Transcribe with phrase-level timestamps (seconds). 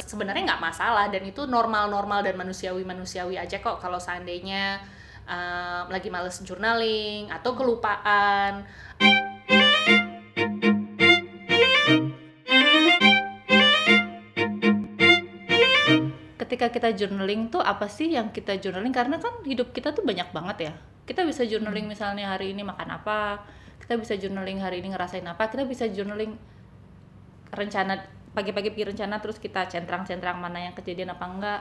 [0.00, 4.80] sebenarnya nggak masalah dan itu normal-normal dan manusiawi-manusiawi aja kok kalau seandainya
[5.28, 8.64] uh, lagi males journaling atau kelupaan.
[16.40, 20.32] Ketika kita journaling tuh apa sih yang kita journaling karena kan hidup kita tuh banyak
[20.32, 20.74] banget ya.
[21.04, 23.44] Kita bisa journaling misalnya hari ini makan apa,
[23.76, 26.32] kita bisa journaling hari ini ngerasain apa, kita bisa journaling
[27.52, 31.60] rencana pagi-pagi bikin rencana terus kita centrang-centrang mana yang kejadian apa enggak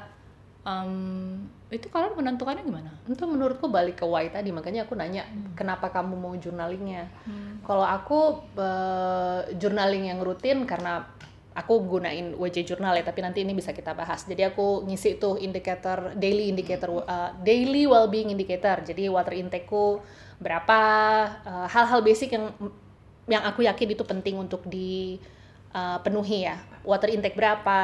[0.65, 2.91] um, itu kalian menentukannya gimana?
[3.07, 5.55] Itu menurutku balik ke why tadi makanya aku nanya hmm.
[5.55, 7.07] kenapa kamu mau journalingnya.
[7.23, 7.63] Hmm.
[7.63, 11.07] Kalau aku uh, journaling yang rutin karena
[11.51, 14.23] aku gunain WJ Journal ya tapi nanti ini bisa kita bahas.
[14.23, 18.79] Jadi aku ngisi tuh indikator daily indicator uh, daily well-being indicator.
[18.83, 19.99] Jadi water intakeku
[20.41, 20.79] berapa
[21.45, 22.49] hal hal-hal basic yang
[23.29, 25.21] yang aku yakin itu penting untuk di
[25.75, 26.59] uh, penuhi ya.
[26.81, 27.79] Water intake berapa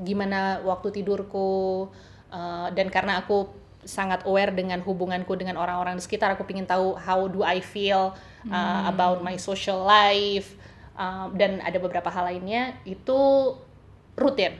[0.00, 1.88] gimana waktu tidurku
[2.28, 3.48] uh, dan karena aku
[3.86, 8.18] sangat aware dengan hubunganku dengan orang-orang di sekitar aku ingin tahu how do I feel
[8.50, 8.90] uh, hmm.
[8.90, 10.58] about my social life
[10.98, 13.54] uh, dan ada beberapa hal lainnya itu
[14.18, 14.58] rutin.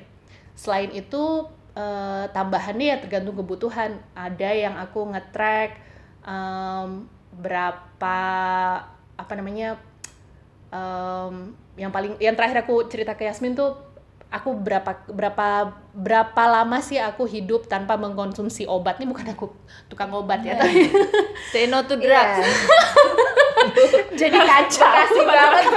[0.56, 3.98] Selain itu uh, tambahannya ya tergantung kebutuhan.
[4.14, 5.76] Ada yang aku nge-track
[6.24, 8.19] um, berapa
[9.16, 9.76] apa namanya
[10.72, 13.77] um, yang paling yang terakhir aku cerita ke Yasmin tuh
[14.27, 15.48] aku berapa berapa
[15.94, 18.98] berapa lama sih aku hidup tanpa mengkonsumsi obat?
[18.98, 19.52] Ini bukan aku
[19.86, 20.58] tukang obat ya yeah.
[20.58, 20.80] tapi
[21.52, 22.42] say no to drugs.
[22.42, 22.50] Yeah.
[24.20, 24.91] jadi kacau.
[24.91, 25.64] Kasih banget.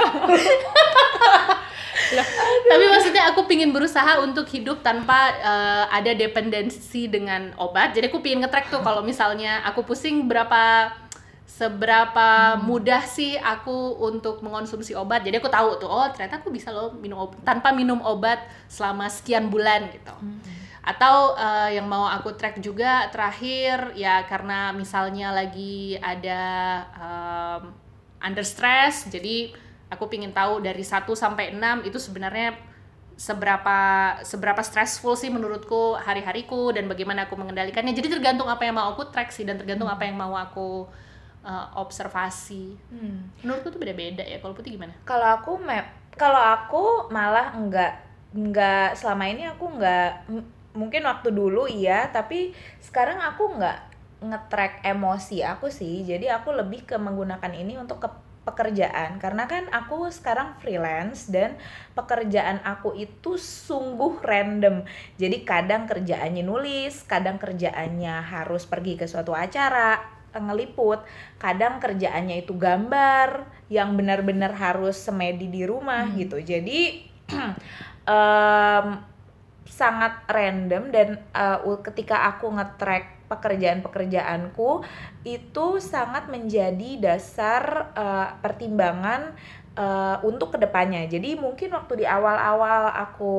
[2.10, 2.26] Loh,
[2.66, 7.94] tapi maksudnya aku pingin berusaha untuk hidup tanpa uh, ada dependensi dengan obat.
[7.94, 10.90] Jadi aku pingin ngetrack tuh kalau misalnya aku pusing berapa
[11.50, 12.62] seberapa hmm.
[12.62, 16.94] mudah sih aku untuk mengonsumsi obat jadi aku tahu tuh oh ternyata aku bisa loh
[16.94, 18.38] minum obat tanpa minum obat
[18.70, 20.40] selama sekian bulan gitu hmm.
[20.86, 26.42] atau uh, yang mau aku track juga terakhir ya karena misalnya lagi ada
[26.94, 27.62] um,
[28.22, 29.50] under stress jadi
[29.90, 32.54] aku pingin tahu dari 1 sampai 6 itu sebenarnya
[33.18, 33.78] seberapa
[34.24, 39.12] seberapa stressful sih menurutku hari-hariku dan bagaimana aku mengendalikannya jadi tergantung apa yang mau aku
[39.12, 39.96] track sih dan tergantung hmm.
[39.98, 40.88] apa yang mau aku
[41.44, 42.76] uh, observasi.
[42.92, 43.30] Hmm.
[43.44, 44.38] Menurutku tuh beda-beda ya.
[44.40, 44.94] Kalau putih gimana?
[45.04, 50.22] Kalau aku map, kalau aku malah enggak enggak selama ini aku enggak
[50.70, 53.78] mungkin waktu dulu iya, tapi sekarang aku enggak
[54.20, 56.04] ngetrack emosi aku sih.
[56.04, 58.08] Jadi aku lebih ke menggunakan ini untuk ke
[58.40, 61.60] pekerjaan karena kan aku sekarang freelance dan
[61.92, 64.88] pekerjaan aku itu sungguh random
[65.20, 71.02] jadi kadang kerjaannya nulis kadang kerjaannya harus pergi ke suatu acara ngeliput
[71.42, 76.16] kadang kerjaannya itu gambar yang benar-benar harus semedi di rumah hmm.
[76.22, 76.80] gitu jadi
[78.10, 78.86] um,
[79.70, 84.82] sangat random dan uh, ketika aku ngetrack pekerjaan-pekerjaanku
[85.22, 89.38] itu sangat menjadi dasar uh, pertimbangan
[89.78, 91.06] uh, untuk ke depannya.
[91.06, 93.34] Jadi mungkin waktu di awal-awal aku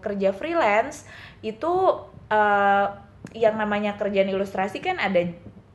[0.00, 1.04] kerja freelance
[1.44, 2.86] itu uh,
[3.36, 5.28] yang namanya kerjaan ilustrasi kan ada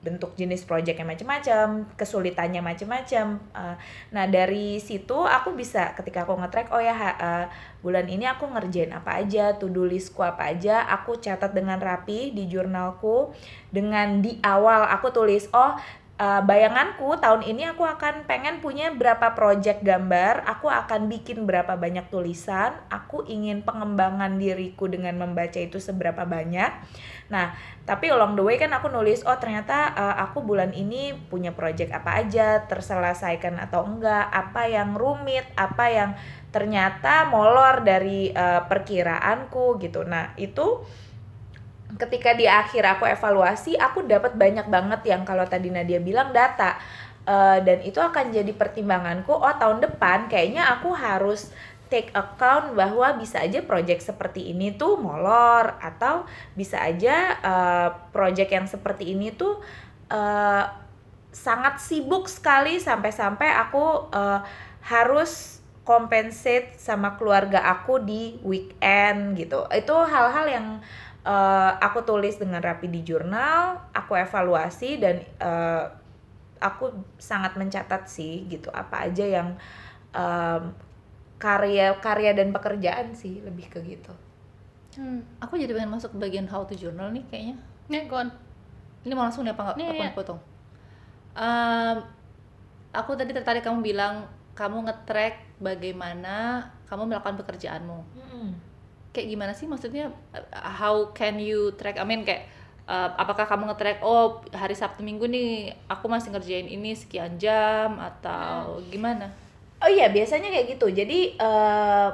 [0.03, 3.39] bentuk jenis project yang macam-macam, kesulitannya macam-macam.
[3.55, 3.75] Uh,
[4.11, 7.45] nah dari situ aku bisa ketika aku ngetrack, oh ya uh,
[7.79, 12.35] bulan ini aku ngerjain apa aja, to do listku apa aja, aku catat dengan rapi
[12.35, 13.31] di jurnalku.
[13.73, 15.73] Dengan di awal aku tulis, oh
[16.21, 21.73] uh, bayanganku tahun ini aku akan pengen punya berapa project gambar, aku akan bikin berapa
[21.73, 26.71] banyak tulisan, aku ingin pengembangan diriku dengan membaca itu seberapa banyak.
[27.31, 31.51] Nah, tapi along the way kan aku nulis oh ternyata uh, aku bulan ini punya
[31.51, 36.09] project apa aja terselesaikan atau enggak apa yang rumit apa yang
[36.53, 40.85] ternyata molor dari uh, perkiraanku gitu nah itu
[41.99, 46.77] ketika di akhir aku evaluasi aku dapat banyak banget yang kalau tadi Nadia bilang data
[47.27, 51.53] uh, dan itu akan jadi pertimbanganku oh tahun depan kayaknya aku harus
[51.91, 56.25] take account bahwa bisa aja project seperti ini tuh molor atau
[56.57, 59.61] bisa aja uh, project yang seperti ini tuh
[60.09, 60.65] uh,
[61.29, 64.41] sangat sibuk sekali sampai-sampai aku uh,
[64.85, 69.67] harus compensate sama keluarga aku di weekend gitu.
[69.67, 70.67] Itu hal-hal yang
[71.27, 75.89] uh, aku tulis dengan rapi di jurnal, aku evaluasi dan uh,
[76.63, 79.59] aku sangat mencatat sih gitu apa aja yang
[80.15, 80.71] um,
[81.41, 84.13] karya karya dan pekerjaan sih lebih ke gitu.
[84.93, 85.25] Hmm.
[85.41, 87.57] aku jadi pengen masuk bagian how to journal nih kayaknya.
[87.89, 88.29] Nih kon
[89.03, 89.77] ini mau langsung nih apa nggak?
[89.81, 90.39] Apa potong
[91.37, 91.97] um,
[92.93, 97.99] aku tadi tertarik kamu bilang kamu ngetrack bagaimana kamu melakukan pekerjaanmu.
[98.13, 98.51] Hmm.
[99.13, 102.49] Kayak gimana sih maksudnya uh, how can you track I mean kayak
[102.87, 108.01] uh, apakah kamu nge-track oh hari Sabtu Minggu nih aku masih ngerjain ini sekian jam
[108.01, 109.31] atau gimana?
[109.83, 110.87] Oh iya, biasanya kayak gitu.
[110.95, 112.09] Jadi eh,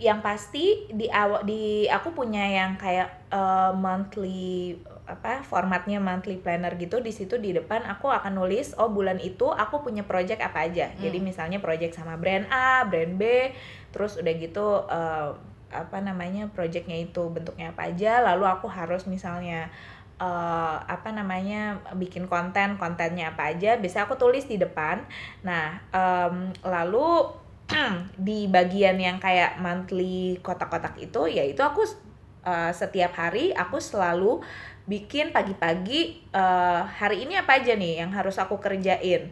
[0.00, 6.72] yang pasti di awal di aku punya yang kayak eh, monthly apa formatnya monthly planner
[6.78, 10.70] gitu di situ di depan aku akan nulis oh bulan itu aku punya project apa
[10.70, 13.50] aja jadi misalnya project sama brand A brand B
[13.90, 15.30] terus udah gitu eh,
[15.72, 19.72] apa namanya projectnya itu bentuknya apa aja lalu aku harus misalnya
[20.20, 25.02] eh, apa namanya bikin konten kontennya apa aja biasanya aku tulis di depan.
[25.42, 27.40] Nah em, lalu
[28.28, 31.82] di bagian yang kayak monthly kotak-kotak itu yaitu aku
[32.44, 34.42] uh, setiap hari aku selalu
[34.82, 39.30] bikin pagi-pagi uh, hari ini apa aja nih yang harus aku kerjain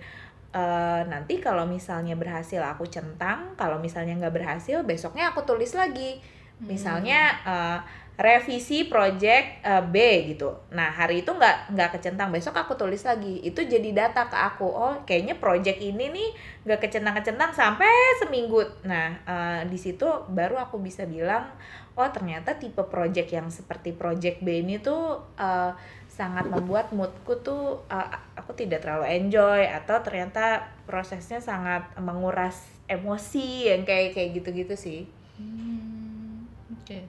[0.50, 6.18] Eh, nanti kalau misalnya berhasil aku centang kalau misalnya nggak berhasil besoknya aku tulis lagi.
[6.60, 7.78] Misalnya eh,
[8.18, 9.94] revisi project eh, B
[10.34, 10.50] gitu.
[10.74, 13.38] Nah hari itu nggak nggak kecentang besok aku tulis lagi.
[13.46, 14.66] Itu jadi data ke aku.
[14.66, 16.30] Oh kayaknya project ini nih
[16.66, 18.66] nggak kecentang-kecentang sampai seminggu.
[18.82, 20.04] Nah eh, di situ
[20.34, 21.46] baru aku bisa bilang
[21.94, 25.72] oh ternyata tipe project yang seperti project B ini tuh eh,
[26.20, 30.44] sangat membuat moodku tuh uh, aku tidak terlalu enjoy atau ternyata
[30.84, 35.00] prosesnya sangat menguras emosi yang kayak kayak gitu-gitu sih
[35.40, 36.44] Hmm,
[36.76, 37.00] Oke.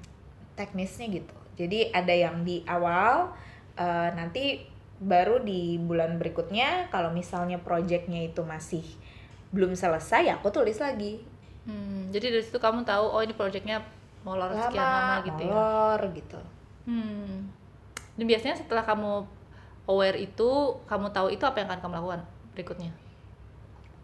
[0.56, 3.36] teknisnya gitu jadi ada yang di awal
[3.76, 4.64] uh, nanti
[5.04, 8.86] baru di bulan berikutnya kalau misalnya projectnya itu masih
[9.52, 11.20] belum selesai aku tulis lagi
[11.62, 13.86] Hmm, jadi dari situ kamu tahu oh ini projectnya
[14.26, 15.54] molor sekian lama gitu ya.
[15.54, 16.40] molor gitu
[16.90, 17.54] Hmm.
[18.22, 19.26] Dan biasanya setelah kamu
[19.90, 22.22] aware itu, kamu tahu itu apa yang akan kamu lakukan
[22.54, 22.94] berikutnya?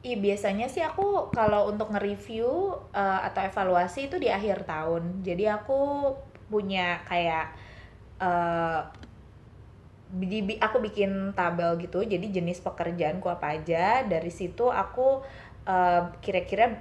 [0.02, 2.50] Iya biasanya sih aku kalau untuk nge-review
[2.98, 5.22] uh, atau evaluasi itu di akhir tahun.
[5.22, 6.10] Jadi aku
[6.50, 7.54] punya kayak
[8.18, 8.90] uh,
[10.66, 12.02] aku bikin tabel gitu.
[12.02, 14.02] Jadi jenis pekerjaanku apa aja.
[14.02, 15.22] Dari situ aku
[15.70, 16.74] uh, kira-kira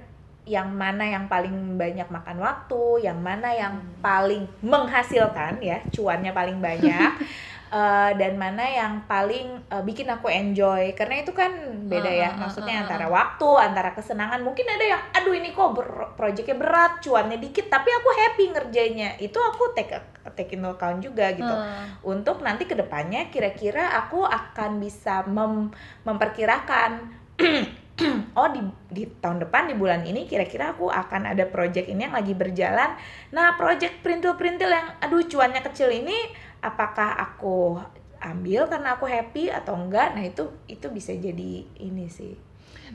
[0.47, 6.63] yang mana yang paling banyak makan waktu, yang mana yang paling menghasilkan ya, cuannya paling
[6.63, 7.11] banyak.
[7.67, 10.95] eh, dan mana yang paling eh, bikin aku enjoy.
[10.95, 11.51] Karena itu kan
[11.91, 14.39] beda ya ah, ah, maksudnya ah, antara waktu antara kesenangan.
[14.39, 19.19] Mungkin ada yang aduh ini kok ber- proyeknya berat cuannya dikit tapi aku happy ngerjainnya.
[19.19, 19.99] Itu aku take
[20.39, 21.47] take into account juga gitu.
[21.47, 21.85] Hmm.
[22.03, 25.73] untuk nanti ke depannya kira-kira aku akan bisa mem-
[26.07, 27.11] memperkirakan
[28.37, 28.61] oh di
[28.93, 32.93] di tahun depan di bulan ini kira-kira aku akan ada project ini yang lagi berjalan.
[33.33, 36.13] Nah project perintil-perintil yang aduh cuannya kecil ini
[36.61, 37.81] apakah aku
[38.21, 40.13] ambil karena aku happy atau enggak?
[40.13, 42.37] Nah itu itu bisa jadi ini sih.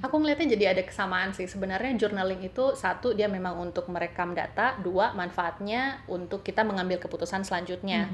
[0.01, 1.45] Aku ngeliatnya jadi ada kesamaan sih.
[1.45, 7.45] Sebenarnya journaling itu satu dia memang untuk merekam data, dua manfaatnya untuk kita mengambil keputusan
[7.45, 8.09] selanjutnya.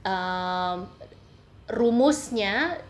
[0.00, 0.88] Em,
[1.68, 2.80] rumusnya,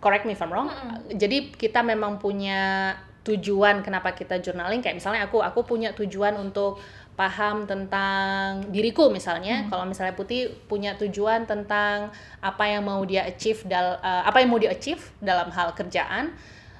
[0.00, 0.70] correct me if I'm wrong.
[1.12, 2.92] Jadi kita memang punya
[3.26, 4.80] tujuan kenapa kita journaling.
[4.80, 6.78] Kayak misalnya aku, aku punya tujuan untuk
[7.18, 9.66] paham tentang diriku misalnya.
[9.66, 14.54] Kalau misalnya Putih punya tujuan tentang apa yang mau dia achieve dal, eh, apa yang
[14.54, 16.36] mau dia achieve dalam hal kerjaan.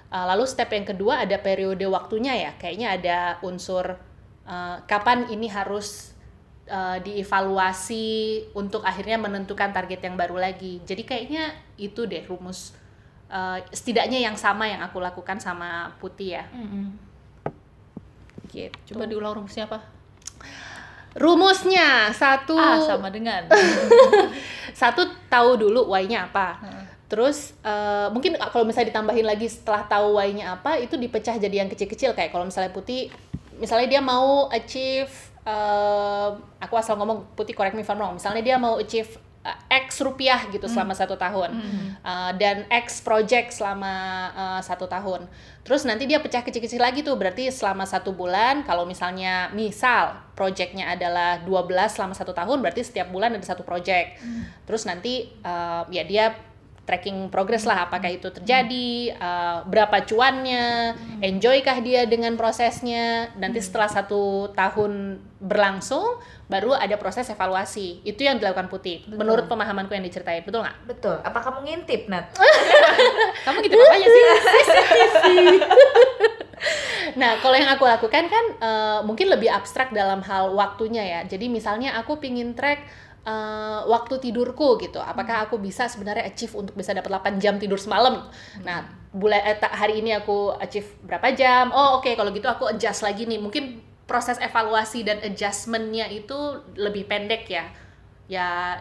[0.06, 3.98] Uh, lalu step yang kedua ada periode waktunya ya, kayaknya ada unsur
[4.46, 6.14] uh, kapan ini harus
[6.70, 10.78] uh, dievaluasi untuk akhirnya menentukan target yang baru lagi.
[10.86, 12.70] Jadi kayaknya itu deh rumus
[13.28, 16.44] uh, setidaknya yang sama yang aku lakukan sama Putih ya.
[18.50, 18.94] Gitu.
[18.94, 19.82] Coba diulang rumusnya apa?
[21.16, 23.48] Rumusnya satu Ah, sama dengan.
[24.80, 26.60] satu tahu dulu why-nya apa.
[26.60, 26.84] Heeh.
[27.08, 31.70] Terus eh, mungkin kalau misalnya ditambahin lagi setelah tahu why-nya apa itu dipecah jadi yang
[31.72, 33.08] kecil-kecil kayak kalau misalnya Putih
[33.56, 35.08] misalnya dia mau achieve
[35.48, 36.28] eh,
[36.60, 38.20] aku asal ngomong Putih correct me if I'm wrong.
[38.20, 39.25] Misalnya dia mau achieve eh,
[39.70, 41.50] X rupiah gitu selama satu tahun
[42.06, 43.94] Eh, dan X project selama
[44.30, 45.26] eh, satu tahun.
[45.66, 50.94] Terus nanti dia pecah kecil-kecil lagi tuh berarti selama satu bulan kalau misalnya misal projectnya
[50.94, 54.22] adalah 12 selama satu tahun berarti setiap bulan ada satu project.
[54.70, 56.30] Terus nanti eh, ya dia
[56.86, 63.34] tracking progress lah apakah itu terjadi eh, berapa cuannya enjoykah dia dengan prosesnya.
[63.36, 68.06] Nanti setelah satu tahun berlangsung baru ada proses evaluasi.
[68.06, 69.02] Itu yang dilakukan putih.
[69.10, 70.46] Menurut pemahamanku yang diceritain.
[70.46, 70.78] Betul nggak?
[70.86, 71.16] Betul.
[71.26, 72.30] Apa kamu ngintip Nat?
[73.44, 74.24] Kamu gitu apanya sih?
[77.16, 81.20] Nah, kalau yang aku lakukan kan eh, mungkin lebih abstrak dalam hal waktunya ya.
[81.24, 82.84] Jadi misalnya aku pingin track
[83.26, 85.02] eh, waktu tidurku gitu.
[85.02, 88.30] Apakah aku bisa sebenarnya achieve untuk bisa dapat 8 jam tidur semalam?
[88.62, 91.74] Nah, bulan eh, hari ini aku achieve berapa jam?
[91.74, 93.42] Oh, oke kalau gitu aku adjust lagi nih.
[93.42, 97.66] Mungkin proses evaluasi dan adjustmentnya itu lebih pendek ya
[98.26, 98.74] ya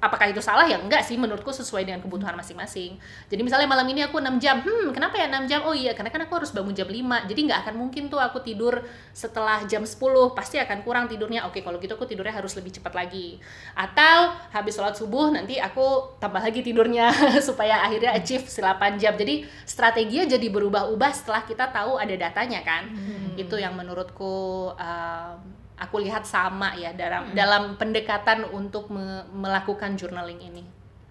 [0.00, 0.64] apakah itu salah?
[0.64, 2.96] Ya enggak sih menurutku sesuai dengan kebutuhan masing-masing.
[3.28, 5.60] Jadi misalnya malam ini aku 6 jam hmm kenapa ya 6 jam?
[5.68, 8.40] Oh iya karena kan aku harus bangun jam 5 jadi nggak akan mungkin tuh aku
[8.40, 8.80] tidur
[9.12, 10.00] setelah jam 10
[10.32, 11.44] pasti akan kurang tidurnya.
[11.44, 13.36] Oke kalau gitu aku tidurnya harus lebih cepat lagi.
[13.76, 17.12] Atau habis sholat subuh nanti aku tambah lagi tidurnya
[17.48, 19.12] supaya akhirnya achieve 8 jam.
[19.12, 22.88] Jadi strateginya jadi berubah-ubah setelah kita tahu ada datanya kan.
[22.96, 23.36] Hmm.
[23.36, 27.36] itu yang menurutku um, aku lihat sama ya dalam hmm.
[27.36, 30.64] dalam pendekatan untuk me melakukan journaling ini.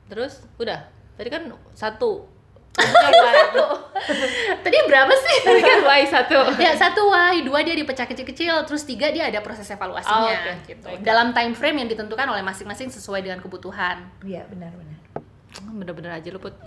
[0.09, 0.89] Terus udah.
[1.15, 2.27] Tadi kan satu.
[4.65, 5.37] Tadi berapa sih?
[5.47, 6.59] Tadi kan why satu.
[6.59, 10.75] Ya satu why, dua dia dipecah kecil-kecil, terus tiga dia ada proses evaluasinya oh, okay.
[10.75, 10.91] gitu.
[10.91, 10.99] Baik.
[11.07, 14.03] Dalam time frame yang ditentukan oleh masing-masing sesuai dengan kebutuhan.
[14.27, 14.99] Iya benar-benar.
[15.71, 16.51] Bener-bener aja luput.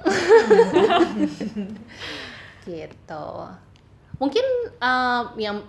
[2.69, 3.29] gitu
[4.19, 4.43] mungkin
[4.83, 5.63] uh, yang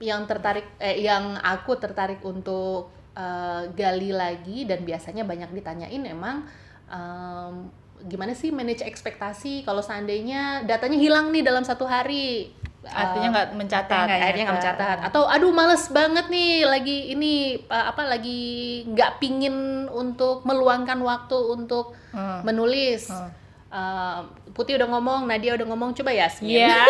[0.00, 6.48] yang tertarik eh, yang aku tertarik untuk uh, gali lagi dan biasanya banyak ditanyain emang
[6.88, 7.68] um,
[8.02, 12.50] gimana sih manage ekspektasi kalau seandainya datanya hilang nih dalam satu hari?
[12.82, 14.98] Artinya nggak uh, mencatat akhirnya nggak mencatat.
[15.06, 21.94] atau aduh males banget nih lagi ini apa lagi nggak pingin untuk meluangkan waktu untuk
[22.10, 22.42] hmm.
[22.42, 23.12] menulis.
[23.12, 23.41] Hmm
[23.72, 24.20] Uh,
[24.52, 26.76] Putih udah ngomong, Nadia udah ngomong, coba ya Iya.
[26.76, 26.84] Yeah.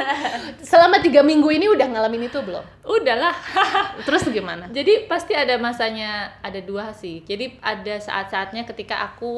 [0.72, 2.64] Selama tiga minggu ini udah ngalamin itu belum?
[2.88, 3.36] Udahlah.
[4.08, 4.72] Terus gimana?
[4.72, 7.20] Jadi pasti ada masanya, ada dua sih.
[7.28, 9.36] Jadi ada saat-saatnya ketika aku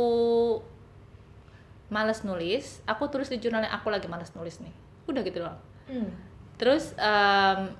[1.90, 4.74] males nulis, aku tulis di jurnalnya aku lagi males nulis nih.
[5.10, 5.58] Udah gitu loh.
[5.90, 6.14] Hmm.
[6.62, 7.74] Terus um,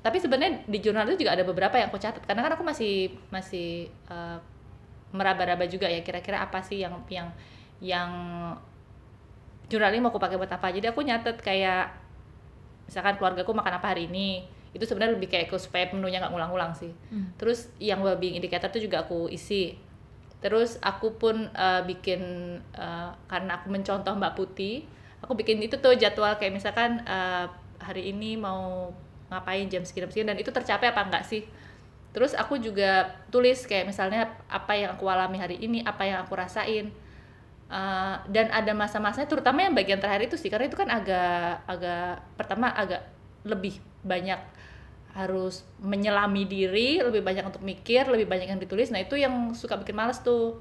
[0.00, 3.14] tapi sebenarnya di jurnal itu juga ada beberapa yang aku catat karena kan aku masih
[3.28, 4.40] masih uh,
[5.12, 7.28] meraba-raba juga ya kira-kira apa sih yang yang
[7.80, 8.10] yang
[9.72, 10.68] jurnalnya mau aku pakai buat apa.
[10.72, 11.92] Jadi aku nyatet kayak
[12.86, 16.30] misalkan keluarga aku makan apa hari ini itu sebenarnya lebih kayak ke supaya menunya nggak
[16.30, 16.94] ngulang-ngulang sih.
[17.10, 17.34] Hmm.
[17.34, 19.74] terus yang well-being indicator itu juga aku isi.
[20.40, 22.20] Terus aku pun uh, bikin
[22.72, 24.86] uh, karena aku mencontoh Mbak Putih
[25.20, 27.46] aku bikin itu tuh jadwal kayak misalkan uh,
[27.80, 28.92] hari ini mau
[29.30, 31.44] ngapain jam sekian sekian dan itu tercapai apa enggak sih?
[32.10, 36.34] Terus aku juga tulis kayak misalnya apa yang aku alami hari ini apa yang aku
[36.34, 36.90] rasain
[37.70, 42.18] Uh, dan ada masa-masanya terutama yang bagian terakhir itu sih karena itu kan agak agak
[42.34, 43.06] pertama agak
[43.46, 44.42] lebih banyak
[45.14, 49.78] harus menyelami diri lebih banyak untuk mikir lebih banyak yang ditulis nah itu yang suka
[49.78, 50.58] bikin males tuh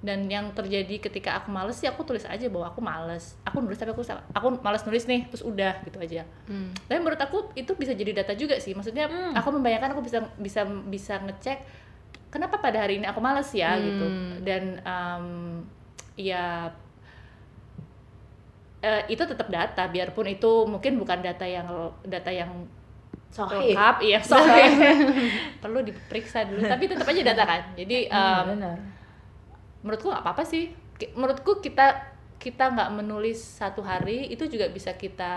[0.00, 3.76] dan yang terjadi ketika aku males sih aku tulis aja bahwa aku males aku nulis
[3.76, 4.00] tapi aku
[4.32, 6.88] aku males nulis nih terus udah gitu aja hmm.
[6.88, 9.36] tapi menurut aku itu bisa jadi data juga sih maksudnya hmm.
[9.36, 11.60] aku membayangkan aku bisa bisa bisa ngecek
[12.32, 14.04] kenapa pada hari ini aku males ya gitu.
[14.08, 14.40] hmm.
[14.40, 15.26] gitu dan um,
[16.20, 16.68] ya
[18.84, 21.68] uh, itu tetap data biarpun itu mungkin bukan data yang
[22.04, 22.50] data yang
[23.30, 24.70] lengkap iya sohih
[25.62, 27.62] perlu diperiksa dulu tapi tetap aja data kan.
[27.78, 28.76] Jadi um, benar.
[29.86, 30.74] menurutku nggak apa-apa sih.
[31.14, 32.10] Menurutku kita
[32.40, 35.32] kita nggak menulis satu hari itu juga bisa kita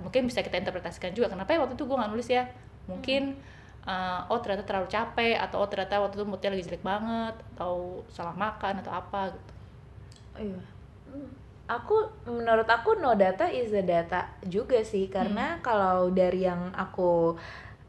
[0.00, 1.30] mungkin bisa kita interpretasikan juga.
[1.30, 2.50] Kenapa ya waktu itu gue nggak nulis ya?
[2.88, 3.38] Mungkin
[3.86, 8.02] uh, oh ternyata terlalu capek atau oh ternyata waktu itu moodnya lagi jelek banget atau
[8.10, 9.57] salah makan atau apa gitu
[10.38, 10.78] iya
[11.68, 15.62] aku menurut aku no data is the data juga sih karena hmm.
[15.62, 17.36] kalau dari yang aku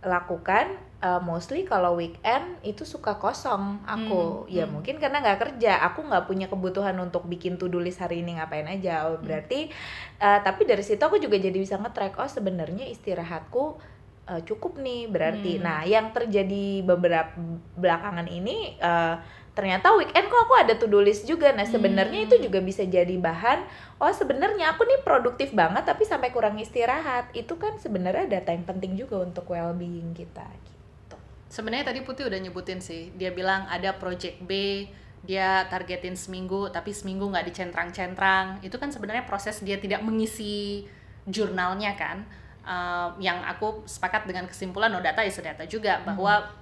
[0.03, 4.51] lakukan uh, mostly kalau weekend itu suka kosong aku hmm.
[4.51, 4.79] ya hmm.
[4.79, 8.36] mungkin karena nggak kerja aku nggak punya kebutuhan untuk bikin to do list hari ini
[8.36, 9.24] ngapain aja oh, hmm.
[9.24, 9.72] berarti
[10.20, 13.79] uh, tapi dari situ aku juga jadi bisa nge-track oh sebenarnya istirahatku
[14.27, 15.63] uh, cukup nih berarti hmm.
[15.63, 17.32] nah yang terjadi beberapa
[17.79, 21.51] belakangan ini uh, ternyata weekend kok aku ada to-do list juga.
[21.51, 22.28] Nah, sebenarnya hmm.
[22.32, 23.68] itu juga bisa jadi bahan
[24.00, 27.28] oh sebenarnya aku nih produktif banget tapi sampai kurang istirahat.
[27.36, 31.20] Itu kan sebenarnya data yang penting juga untuk well-being kita gitu.
[31.51, 33.12] Sebenarnya tadi Putih udah nyebutin sih.
[33.20, 34.88] Dia bilang ada project B,
[35.28, 38.63] dia targetin seminggu tapi seminggu nggak dicentrang-centrang.
[38.63, 40.88] Itu kan sebenarnya proses dia tidak mengisi
[41.28, 42.24] jurnalnya kan.
[42.63, 46.59] Uh, yang aku sepakat dengan kesimpulan no data is data juga bahwa hmm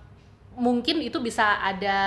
[0.58, 2.00] mungkin itu bisa ada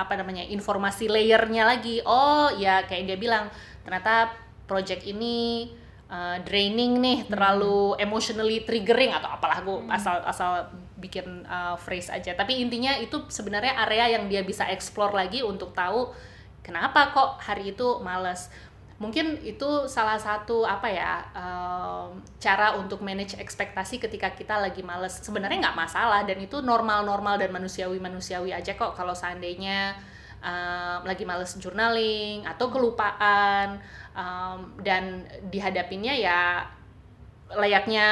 [0.00, 3.52] apa namanya informasi layernya lagi oh ya kayak dia bilang
[3.84, 4.32] ternyata
[4.64, 5.68] project ini
[6.08, 7.28] uh, draining nih hmm.
[7.28, 9.92] terlalu emotionally triggering atau apalah gue hmm.
[9.92, 10.50] asal asal
[10.96, 15.76] bikin uh, phrase aja tapi intinya itu sebenarnya area yang dia bisa explore lagi untuk
[15.76, 16.08] tahu
[16.64, 18.48] kenapa kok hari itu males
[19.02, 25.18] mungkin itu salah satu apa ya um, cara untuk manage ekspektasi ketika kita lagi males.
[25.18, 28.94] Sebenarnya nggak masalah dan itu normal-normal dan manusiawi-manusiawi aja kok.
[28.94, 29.98] Kalau seandainya
[30.38, 33.82] um, lagi males journaling atau kelupaan
[34.14, 36.40] um, dan dihadapinnya ya
[37.50, 38.06] layaknya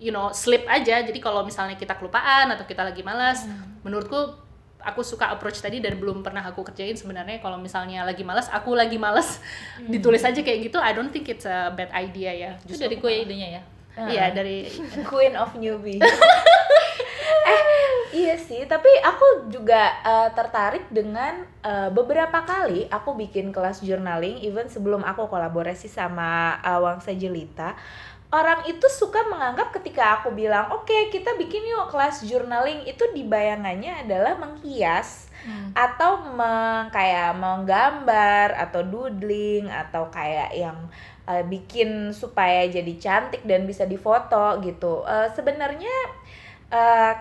[0.00, 1.04] you know slip aja.
[1.04, 3.84] Jadi kalau misalnya kita kelupaan atau kita lagi malas Hmm.
[3.84, 4.41] menurutku
[4.84, 8.72] aku suka approach tadi dan belum pernah aku kerjain sebenarnya kalau misalnya lagi malas aku
[8.72, 9.38] lagi malas
[9.72, 9.88] Hmm.
[9.88, 12.96] ditulis aja kayak gitu I don't think it's a bad idea ya Itu Justru dari
[12.96, 13.62] aku gue idenya ya.
[14.06, 14.68] iya dari
[15.08, 16.00] Queen of newbie.
[17.44, 17.62] eh
[18.14, 24.40] iya sih, tapi aku juga eh, tertarik dengan eh, beberapa kali aku bikin kelas journaling,
[24.40, 27.74] even sebelum aku kolaborasi sama uh, Wangsa Jelita.
[28.32, 33.28] Orang itu suka menganggap ketika aku bilang, oke kita bikin yuk kelas journaling itu di
[33.28, 35.28] bayangannya adalah menghias
[35.74, 40.78] atau meng, kayak menggambar atau doodling atau kayak yang
[41.26, 45.02] uh, bikin supaya jadi cantik dan bisa difoto gitu.
[45.02, 45.96] Uh, Sebenarnya
[46.70, 47.12] uh,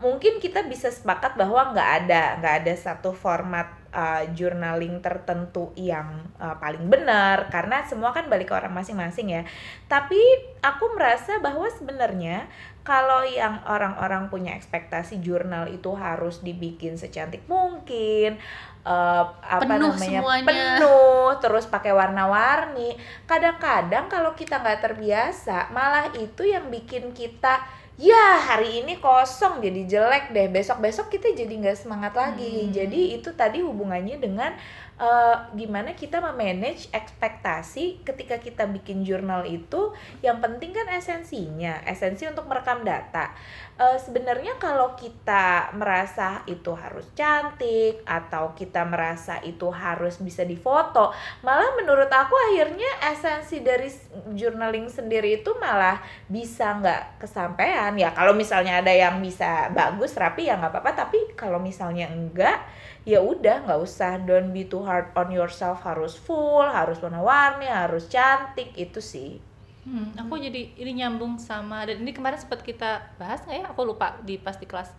[0.00, 6.26] mungkin kita bisa sepakat bahwa nggak ada nggak ada satu format uh, journaling tertentu yang
[6.38, 9.42] uh, paling benar karena semua kan balik ke orang masing-masing ya.
[9.86, 10.18] Tapi
[10.62, 18.40] aku merasa bahwa sebenarnya kalau yang orang-orang punya ekspektasi jurnal itu harus dibikin secantik mungkin
[18.82, 20.48] eh, apa Penuh namanya semuanya.
[20.48, 22.96] penuh terus pakai warna-warni
[23.28, 27.60] kadang-kadang kalau kita nggak terbiasa malah itu yang bikin kita
[28.00, 32.72] ya hari ini kosong jadi jelek deh besok-besok kita jadi nggak semangat lagi Hmm.
[32.72, 34.56] jadi itu tadi hubungannya dengan
[35.00, 42.28] eh, gimana kita memanage ekspektasi ketika kita bikin jurnal itu yang penting kan esensinya esensi
[42.28, 43.32] untuk merekam data.
[43.80, 51.16] Eh, sebenarnya kalau kita merasa itu harus cantik atau kita merasa itu harus bisa difoto
[51.40, 53.88] malah menurut aku akhirnya esensi dari
[54.36, 55.96] journaling sendiri itu malah
[56.28, 57.96] bisa nggak kesampaian.
[57.96, 61.08] Ya kalau misalnya ada yang bisa bagus rapi ya nggak apa-apa.
[61.08, 62.60] Tapi kalau misalnya enggak
[63.08, 68.08] ya udah nggak usah don't be too hard on yourself harus full harus warna-warni harus
[68.08, 69.40] cantik itu sih
[69.80, 73.66] Hmm, aku jadi ini nyambung sama dan ini kemarin sempat kita bahas nggak ya?
[73.72, 74.92] Aku lupa di pas di kelas.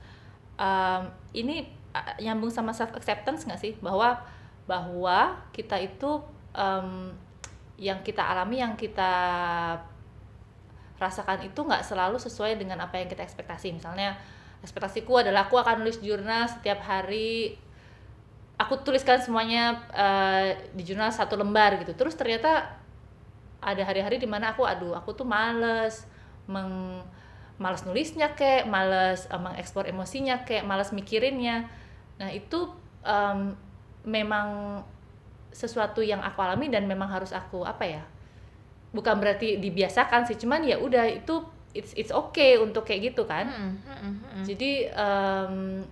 [0.58, 1.06] Um,
[1.38, 4.18] ini uh, nyambung sama self acceptance nggak sih bahwa
[4.66, 6.26] bahwa kita itu
[6.58, 7.14] um,
[7.78, 9.14] yang kita alami yang kita
[10.98, 13.78] rasakan itu nggak selalu sesuai dengan apa yang kita ekspektasi.
[13.78, 14.18] Misalnya
[14.66, 17.54] ekspektasiku adalah aku akan nulis jurnal setiap hari
[18.62, 21.98] aku tuliskan semuanya eh, di jurnal satu lembar gitu.
[21.98, 22.78] Terus ternyata
[23.62, 26.06] ada hari-hari di mana aku aduh aku tuh males
[26.46, 27.02] meng
[27.62, 31.66] males nulisnya kek males eh, mengeksplor emosinya kek males mikirinnya.
[32.22, 32.70] Nah itu
[33.02, 33.58] em,
[34.06, 34.82] memang
[35.50, 38.04] sesuatu yang aku alami dan memang harus aku apa ya
[38.96, 43.48] bukan berarti dibiasakan sih cuman ya udah itu it's it's okay untuk kayak gitu kan.
[44.48, 45.86] Jadi em,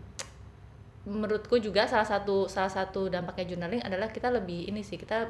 [1.09, 5.25] menurutku juga salah satu salah satu dampaknya journaling adalah kita lebih ini sih kita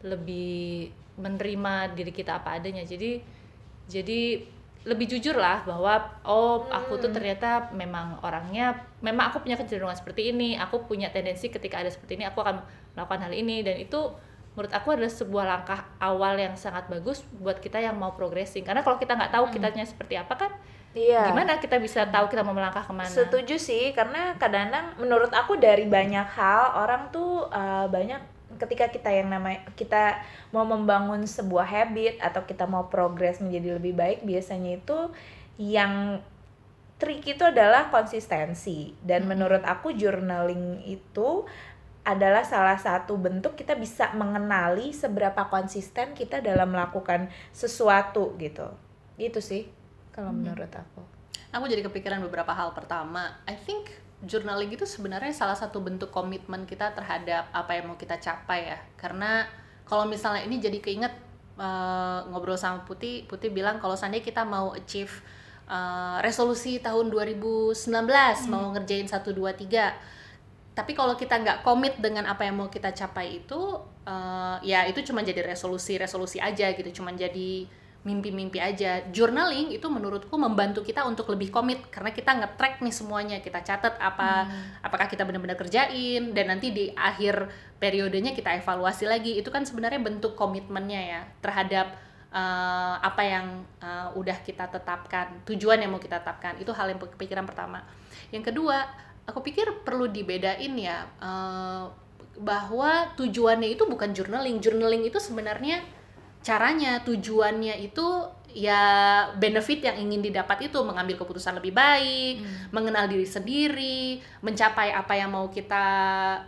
[0.00, 0.88] lebih
[1.20, 3.20] menerima diri kita apa adanya jadi
[3.84, 4.40] jadi
[4.80, 7.16] lebih jujur lah bahwa oh aku tuh Hmm.
[7.20, 12.16] ternyata memang orangnya memang aku punya kecenderungan seperti ini aku punya tendensi ketika ada seperti
[12.16, 12.64] ini aku akan
[12.96, 14.00] melakukan hal ini dan itu
[14.56, 18.80] menurut aku adalah sebuah langkah awal yang sangat bagus buat kita yang mau progressing karena
[18.80, 19.54] kalau kita nggak tahu Hmm.
[19.60, 20.52] kitanya seperti apa kan
[20.96, 21.30] iya.
[21.30, 23.06] Gimana kita bisa tahu kita mau melangkah ke mana?
[23.08, 28.18] Setuju sih, karena kadang-kadang menurut aku dari banyak hal orang tuh uh, banyak
[28.58, 30.20] ketika kita yang namanya kita
[30.52, 34.98] mau membangun sebuah habit atau kita mau progres menjadi lebih baik biasanya itu
[35.56, 36.20] yang
[37.00, 38.92] trik itu adalah konsistensi.
[39.00, 39.30] Dan Mm-mm.
[39.32, 41.48] menurut aku journaling itu
[42.04, 48.68] adalah salah satu bentuk kita bisa mengenali seberapa konsisten kita dalam melakukan sesuatu gitu.
[49.16, 49.79] Itu sih
[50.10, 50.42] kalau Hmm.
[50.42, 51.02] menurut aku.
[51.50, 52.70] Aku jadi kepikiran beberapa hal.
[52.70, 53.90] Pertama I think
[54.22, 58.78] journaling itu sebenarnya salah satu bentuk komitmen kita terhadap apa yang mau kita capai ya.
[58.94, 59.46] Karena
[59.82, 61.10] kalau misalnya ini jadi keinget
[61.58, 65.10] eh, ngobrol sama Putih Putih bilang kalau seandainya kita mau achieve
[65.66, 67.84] eh, resolusi tahun 2019
[68.46, 70.18] mau ngerjain 1 2 3
[70.70, 73.60] tapi kalau kita nggak komit dengan apa yang mau kita capai itu
[74.06, 77.66] eh, ya itu cuma jadi resolusi-resolusi aja gitu cuma jadi
[78.00, 79.04] mimpi-mimpi aja.
[79.12, 83.36] Journaling itu menurutku membantu kita untuk lebih komit karena kita nge-track nih semuanya.
[83.44, 84.48] Kita catat apa
[84.80, 89.36] apakah kita benar-benar kerjain dan nanti di akhir periodenya kita evaluasi lagi.
[89.36, 91.92] Itu kan sebenarnya bentuk komitmennya ya terhadap
[92.32, 93.46] eh, apa yang
[93.84, 96.56] eh, udah kita tetapkan tujuan yang mau kita tetapkan.
[96.56, 97.84] Itu hal yang kepikiran pertama.
[98.32, 98.88] Yang kedua
[99.28, 101.84] aku pikir perlu dibedain ya eh,
[102.40, 104.56] bahwa tujuannya itu bukan journaling.
[104.64, 105.99] Journaling itu sebenarnya
[106.40, 108.06] caranya tujuannya itu
[108.50, 108.82] ya
[109.38, 112.42] benefit yang ingin didapat itu mengambil keputusan lebih baik
[112.74, 115.86] mengenal diri sendiri mencapai apa yang mau kita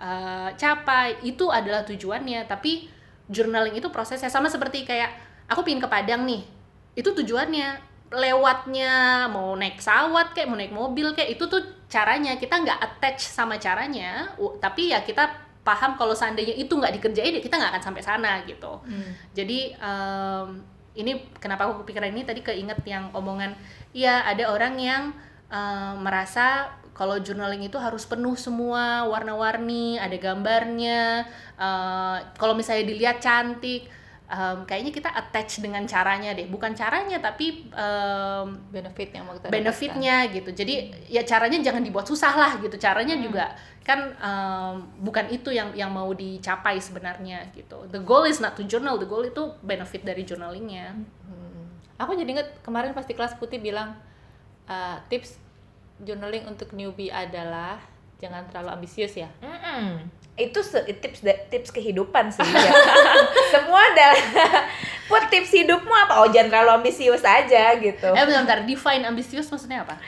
[0.03, 2.47] eh, capai itu adalah tujuannya.
[2.51, 2.91] Tapi
[3.31, 5.15] journaling itu prosesnya sama seperti kayak
[5.47, 6.43] aku pingin ke Padang nih
[6.99, 7.95] itu tujuannya.
[8.13, 12.37] Lewatnya mau naik pesawat kayak mau naik mobil kayak itu tuh caranya.
[12.37, 14.29] Kita nggak attach sama caranya
[14.61, 18.43] tapi ya kita paham kalau seandainya itu nggak dikerjain ya kita nggak akan sampai sana
[18.47, 18.83] gitu.
[19.35, 20.47] Jadi em,
[20.93, 23.57] ini kenapa aku kepikiran ini tadi keinget yang omongan
[23.97, 25.03] iya ada orang yang
[25.49, 31.25] em, merasa kalau journaling itu harus penuh semua warna-warni ada gambarnya
[31.57, 33.89] eh, kalau misalnya dilihat cantik
[34.33, 36.49] em, kayaknya kita attach dengan caranya deh.
[36.49, 40.51] Bukan caranya tapi em, benefit yang mau kita benefitnya gitu.
[40.51, 40.75] Jadi
[41.13, 42.81] ya caranya jangan dibuat susah lah gitu.
[42.81, 43.25] Caranya Hmm.
[43.29, 43.53] juga
[43.85, 47.85] kan em, bukan itu yang yang mau dicapai sebenarnya gitu.
[47.93, 48.97] The goal is not to journal.
[48.97, 50.97] The goal itu benefit dari journalingnya.
[51.29, 51.69] Hmm.
[52.01, 53.93] Aku jadi inget kemarin pas di kelas putih bilang
[54.65, 55.37] eh, tips
[56.03, 57.79] journaling untuk newbie adalah
[58.23, 59.27] jangan terlalu ambisius ya.
[59.43, 59.99] Mm-mm.
[60.33, 62.73] Itu se- tips tips kehidupan sih ya.
[63.53, 64.23] Semua adalah
[65.11, 66.23] put tips hidupmu apa?
[66.23, 68.09] Oh jangan terlalu ambisius aja gitu.
[68.15, 69.99] eh bentar, define ambisius maksudnya apa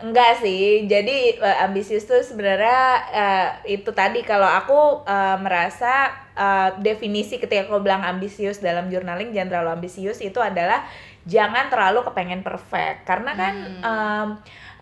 [0.00, 0.88] Enggak sih.
[0.88, 2.80] Jadi eh, ambisius tuh sebenarnya
[3.12, 9.30] eh, itu tadi kalau aku eh, merasa eh, definisi ketika aku bilang ambisius dalam journaling
[9.30, 10.88] jangan terlalu ambisius itu adalah
[11.28, 13.04] jangan terlalu kepengen perfect.
[13.04, 13.54] Karena kan
[13.84, 14.28] em,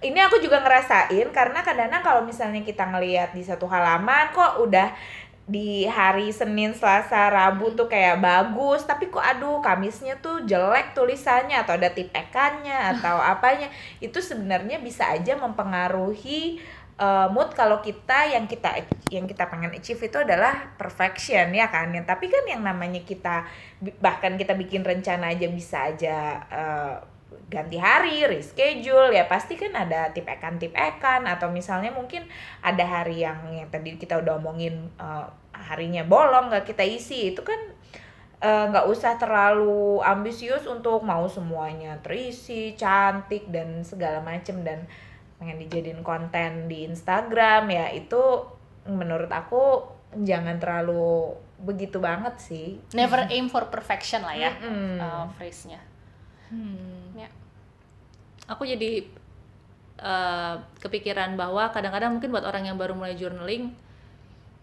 [0.02, 4.94] ini aku juga ngerasain karena kadang-kadang kalau misalnya kita ngelihat di satu halaman kok udah
[5.48, 11.56] di hari Senin, Selasa, Rabu tuh kayak bagus, tapi kok aduh Kamisnya tuh jelek tulisannya
[11.64, 13.72] atau ada tipekannya atau apanya.
[13.96, 16.61] Itu sebenarnya bisa aja mempengaruhi
[17.00, 21.96] uh, mood kalau kita yang kita yang kita pengen achieve itu adalah perfection ya kan.
[21.96, 23.48] Ya, tapi kan yang namanya kita
[24.04, 27.17] bahkan kita bikin rencana aja bisa aja uh,
[27.49, 32.25] ganti hari, reschedule ya pasti kan ada tipekan-tipekan atau misalnya mungkin
[32.61, 37.41] ada hari yang yang tadi kita udah omongin uh, harinya bolong nggak kita isi itu
[37.45, 37.61] kan
[38.45, 44.85] uh, nggak usah terlalu ambisius untuk mau semuanya terisi cantik dan segala macem dan
[45.41, 48.45] pengen dijadiin konten di Instagram ya itu
[48.88, 49.85] menurut aku
[50.25, 54.97] jangan terlalu begitu banget sih never aim for perfection lah ya Mm-mm.
[54.97, 55.88] uh, phrase-nya
[56.49, 57.08] Hmm.
[58.48, 59.04] Aku jadi
[60.00, 63.72] eh, kepikiran bahwa kadang-kadang mungkin buat orang yang baru mulai journaling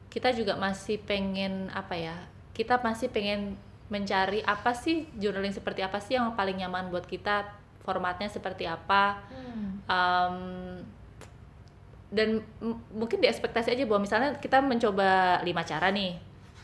[0.10, 2.16] kita juga masih pengen apa ya?
[2.56, 3.60] Kita masih pengen
[3.92, 7.46] mencari apa sih journaling seperti apa sih yang paling nyaman buat kita,
[7.84, 9.20] formatnya seperti apa.
[9.86, 10.38] Em,
[12.10, 16.16] dan m- mungkin di ekspektasi aja bahwa misalnya kita mencoba lima cara nih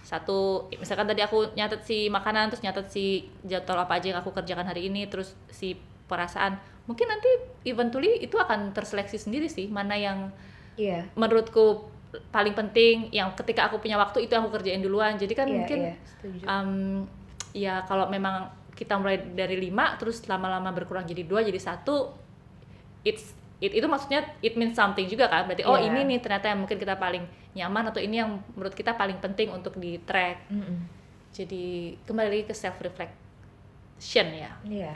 [0.01, 4.31] satu misalkan tadi aku nyatet si makanan terus nyatet si jadwal apa aja yang aku
[4.31, 5.75] kerjakan hari ini terus si
[6.07, 6.55] perasaan
[6.91, 7.31] mungkin nanti
[7.63, 10.27] eventually itu akan terseleksi sendiri sih mana yang
[10.75, 11.87] iya menurutku
[12.27, 15.79] paling penting yang ketika aku punya waktu itu aku kerjain duluan jadi kan Iya, mungkin
[15.81, 16.43] iya, setuju.
[16.43, 16.71] um,
[17.53, 22.11] ya kalau memang kita mulai dari lima terus lama-lama berkurang jadi dua jadi satu
[23.01, 25.87] it's it, itu maksudnya it means something juga kan berarti oh Iya.
[25.87, 29.47] ini nih ternyata yang mungkin kita paling nyaman atau ini yang menurut kita paling penting
[29.47, 30.77] untuk di track Mm-mm.
[31.31, 31.63] jadi
[32.03, 34.91] kembali lagi ke self reflection ya Iya.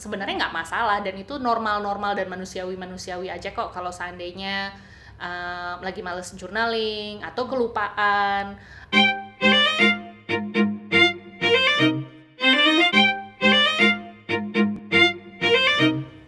[0.00, 3.70] Sebenarnya nggak masalah dan itu normal-normal dan manusiawi-manusiawi aja kok.
[3.76, 4.72] Kalau seandainya
[5.20, 8.56] uh, lagi males journaling atau kelupaan.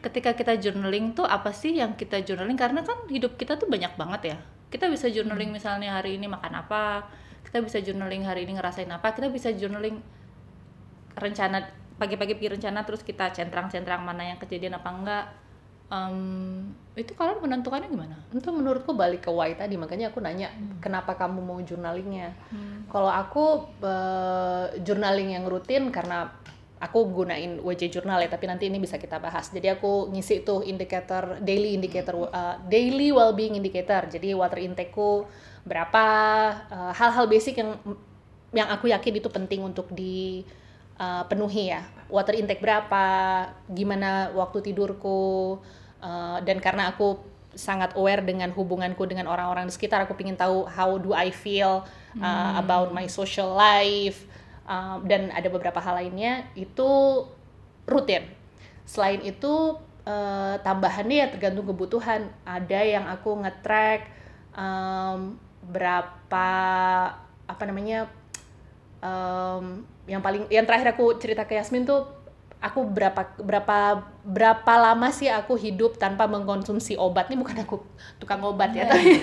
[0.04, 2.60] Ketika kita journaling tuh apa sih yang kita journaling?
[2.60, 4.38] Karena kan hidup kita tuh banyak banget ya.
[4.68, 7.08] Kita bisa journaling misalnya hari ini makan apa
[7.52, 10.00] kita bisa journaling hari ini ngerasain apa kita bisa journaling
[11.12, 15.24] rencana pagi-pagi bikin rencana terus kita centrang-centrang mana yang kejadian apa enggak.
[15.92, 18.16] Em, itu kalian menentukannya gimana?
[18.32, 20.48] itu menurutku balik ke why tadi makanya aku nanya
[20.82, 22.34] kenapa kamu mau journalingnya?
[22.90, 26.32] Kalau aku eh, journaling yang rutin karena
[26.82, 29.54] aku gunain WJ Journal ya tapi nanti ini bisa kita bahas.
[29.54, 34.10] Jadi aku ngisi tuh indikator daily indicator uh, daily well-being indicator.
[34.10, 35.30] Jadi water intakeku
[35.62, 36.04] berapa
[36.66, 37.78] uh, hal-hal basic yang
[38.50, 39.94] yang aku yakin itu penting untuk
[41.02, 43.04] dipenuhi ya water intake berapa
[43.66, 45.58] gimana waktu tidurku
[45.98, 47.18] uh, dan karena aku
[47.52, 51.82] sangat aware dengan hubunganku dengan orang-orang di sekitar aku ingin tahu how do I feel
[52.22, 54.24] uh, about my social life
[54.62, 56.86] Um, dan ada beberapa hal lainnya itu
[57.82, 58.30] rutin.
[58.86, 59.74] Selain itu
[60.06, 62.30] uh, tambahannya ya tergantung kebutuhan.
[62.46, 64.06] Ada yang aku nge-track
[64.54, 65.34] um,
[65.66, 66.48] berapa
[67.42, 68.06] apa namanya
[69.02, 72.06] um, yang paling yang terakhir aku cerita ke Yasmin tuh
[72.58, 73.76] aku berapa berapa
[74.22, 77.82] berapa lama sih aku hidup tanpa mengkonsumsi obat ini bukan aku
[78.18, 79.18] tukang obat ya tapi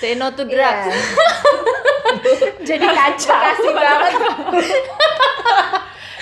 [0.00, 0.56] Say no to Iya.
[0.56, 0.96] drugs.
[2.68, 4.12] jadi kacau Makasih banget.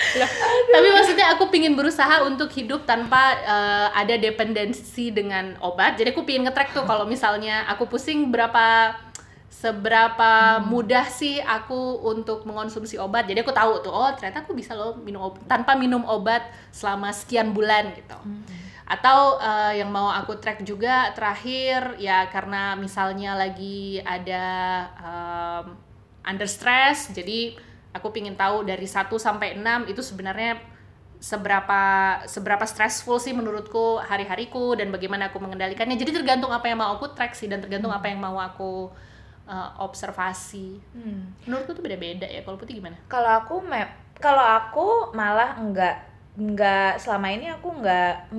[0.09, 0.25] Loh,
[0.73, 6.25] tapi maksudnya aku pingin berusaha untuk hidup tanpa eh, ada dependensi dengan obat jadi aku
[6.25, 8.95] pingin nge-track tuh kalau misalnya aku pusing berapa
[9.49, 13.25] seberapa mudah sih aku untuk mengonsumsi obat?
[13.25, 17.09] Jadi aku tahu tuh oh ternyata aku bisa loh minum obat tanpa minum obat selama
[17.09, 18.15] sekian bulan gitu.
[18.85, 24.45] Atau eh, yang mau aku track juga terakhir ya karena misalnya lagi ada
[24.97, 25.65] em,
[26.25, 27.57] under stress jadi
[27.93, 30.61] aku pingin tahu dari 1 sampai 6 itu sebenarnya
[31.19, 31.83] seberapa
[32.31, 35.99] seberapa stressful sih menurutku hari-hariku dan bagaimana aku mengendalikannya.
[35.99, 38.87] Jadi tergantung apa yang mau aku track sih dan tergantung apa yang mau aku
[39.49, 41.33] eh, observasi Hmm.
[41.43, 46.05] menurutku tuh beda-beda ya kalau putih gimana Kalau aku me- kalau aku malah enggak
[46.37, 48.29] enggak selama ini aku enggak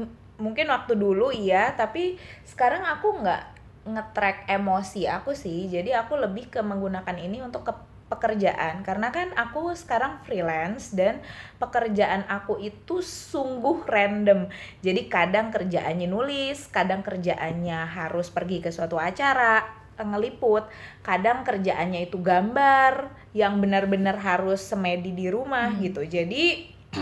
[0.40, 2.16] mungkin waktu dulu iya, tapi
[2.48, 3.42] sekarang aku enggak
[3.84, 5.68] nge-track emosi aku sih.
[5.68, 7.72] Jadi aku lebih ke menggunakan ini untuk ke
[8.10, 11.22] pekerjaan karena kan aku sekarang freelance dan
[11.62, 14.50] pekerjaan aku itu sungguh random.
[14.82, 19.62] Jadi kadang kerjaannya nulis, kadang kerjaannya harus pergi ke suatu acara,
[20.04, 20.66] ngeliput,
[21.04, 26.02] kadang kerjaannya itu gambar yang benar-benar harus semedi di rumah gitu.
[26.02, 26.70] Jadi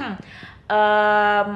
[0.69, 1.49] em,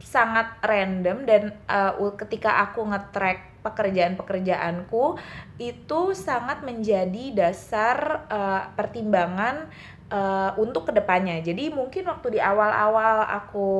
[0.00, 5.20] sangat random dan uh, ketika aku nge-track pekerjaan-pekerjaanku
[5.60, 9.68] itu sangat menjadi dasar uh, pertimbangan
[10.08, 11.38] uh, untuk ke depannya.
[11.44, 13.70] Jadi mungkin waktu di awal-awal aku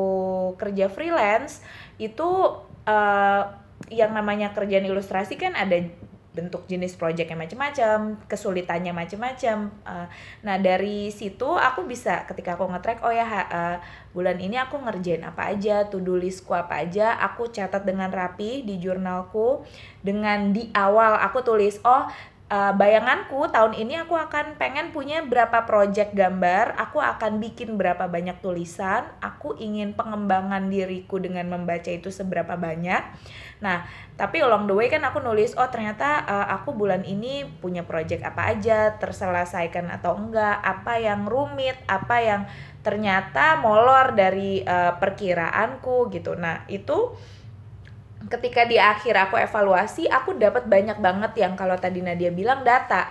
[0.60, 1.64] kerja freelance
[1.96, 2.28] itu
[2.86, 3.42] uh,
[3.88, 5.82] yang namanya kerjaan ilustrasi kan ada
[6.30, 9.74] bentuk jenis project yang macam-macam, kesulitannya macam-macam.
[9.82, 10.06] Uh,
[10.46, 13.76] nah dari situ aku bisa ketika aku nge-track, oh ya uh,
[14.14, 18.78] bulan ini aku ngerjain apa aja, to-do listku apa aja, aku catat dengan rapi di
[18.78, 19.66] jurnalku.
[20.00, 22.06] Dengan di awal aku tulis, oh
[22.50, 28.10] uh, bayanganku tahun ini aku akan pengen punya berapa project gambar, aku akan bikin berapa
[28.10, 33.00] banyak tulisan, aku ingin pengembangan diriku dengan membaca itu seberapa banyak.
[33.62, 33.86] Nah,
[34.18, 38.26] tapi along the way kan aku nulis, oh ternyata uh, aku bulan ini punya project
[38.26, 42.42] apa aja, terselesaikan atau enggak, apa yang rumit, apa yang
[42.80, 46.34] ternyata molor dari uh, perkiraanku gitu.
[46.34, 47.14] Nah, itu
[48.28, 53.08] ketika di akhir aku evaluasi aku dapat banyak banget yang kalau tadi Nadia bilang data.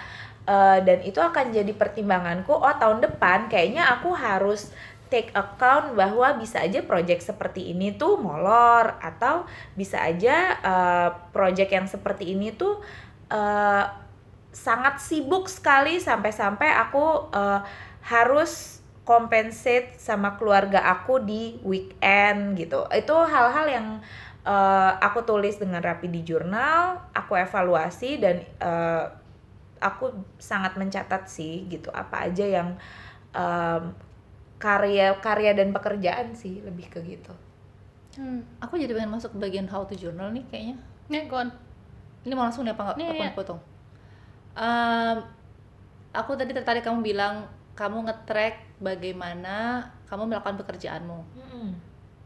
[0.50, 4.74] Eh, dan itu akan jadi pertimbanganku oh tahun depan kayaknya aku harus
[5.13, 9.45] take account bahwa bisa aja project seperti ini tuh molor atau
[9.78, 12.82] bisa aja eh, project yang seperti ini tuh
[13.30, 13.86] eh,
[14.50, 17.62] sangat sibuk sekali sampai-sampai aku eh,
[18.10, 22.86] harus compensate sama keluarga aku di weekend gitu.
[22.93, 23.88] Itu hal-hal yang
[24.45, 29.06] eh, aku tulis dengan rapi di jurnal aku evaluasi dan eh,
[29.80, 32.75] aku sangat mencatat sih gitu apa aja yang
[33.32, 33.84] em,
[34.60, 37.32] karya karya dan pekerjaan sih lebih ke gitu
[38.19, 38.60] hmm.
[38.60, 40.75] Aku jadi pengen masuk ke bagian how to journal nih kayaknya.
[41.08, 41.49] nih Gon
[42.28, 42.97] Ini mau langsung nih apa nggak?
[42.99, 43.32] Nih, Aku nih.
[43.32, 43.60] potong.
[44.60, 45.17] Em,
[46.12, 47.47] aku tadi tertarik kamu bilang
[47.80, 51.19] kamu nge-track bagaimana kamu melakukan pekerjaanmu.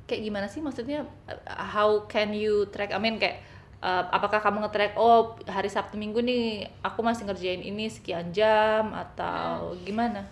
[0.03, 1.07] Kayak gimana sih maksudnya?
[1.27, 2.91] uh, How can you track?
[2.91, 3.43] I mean kayak
[3.83, 8.91] uh, apakah kamu nge-track oh hari Sabtu Minggu nih aku masih ngerjain ini sekian jam
[8.91, 10.23] atau gimana?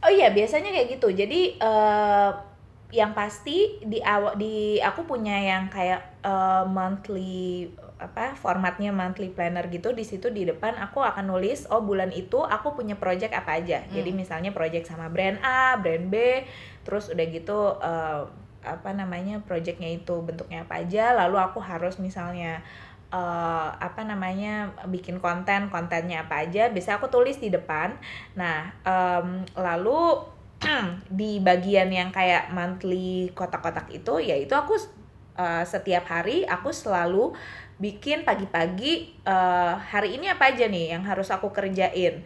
[0.00, 1.12] Oh iya, biasanya kayak gitu.
[1.12, 2.30] Jadi eh
[2.90, 9.68] yang pasti di awal di aku punya yang kayak eh, monthly apa formatnya monthly planner
[9.68, 13.60] gitu di situ di depan aku akan nulis oh bulan itu aku punya project apa
[13.60, 16.42] aja jadi misalnya project sama brand A brand B
[16.82, 18.22] terus udah gitu eh,
[18.60, 22.60] apa namanya projectnya itu bentuknya apa aja lalu aku harus misalnya
[23.12, 27.98] eh, apa namanya bikin konten kontennya apa aja bisa aku tulis di depan.
[28.38, 30.24] Nah em, lalu
[31.20, 34.76] di bagian yang kayak monthly kotak-kotak itu ya itu aku
[35.40, 37.32] eh, setiap hari aku selalu
[37.80, 42.22] bikin pagi-pagi eh, hari ini apa aja nih yang harus aku kerjain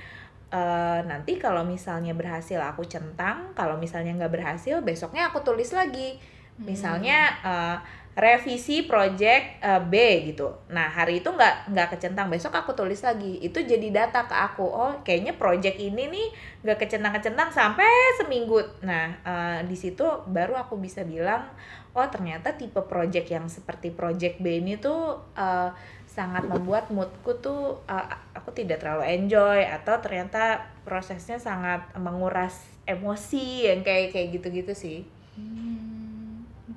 [0.55, 6.23] Eh, nanti kalau misalnya berhasil aku centang kalau misalnya nggak berhasil besoknya aku tulis lagi.
[6.63, 7.77] Misalnya eh,
[8.15, 9.95] revisi project eh, B
[10.31, 10.55] gitu.
[10.71, 13.43] Nah hari itu nggak nggak kecentang besok aku tulis lagi.
[13.43, 14.63] Itu jadi data ke aku.
[14.63, 16.29] Oh kayaknya project ini nih
[16.63, 17.91] nggak kecentang-kecentang sampai
[18.23, 18.63] seminggu.
[18.87, 21.51] Nah eh, di situ baru aku bisa bilang
[21.99, 25.75] oh ternyata tipe project yang seperti project B ini tuh eh,
[26.15, 28.07] sangat membuat moodku tuh eh,
[28.39, 34.99] aku tidak terlalu enjoy atau ternyata prosesnya sangat menguras emosi yang kayak kayak gitu-gitu sih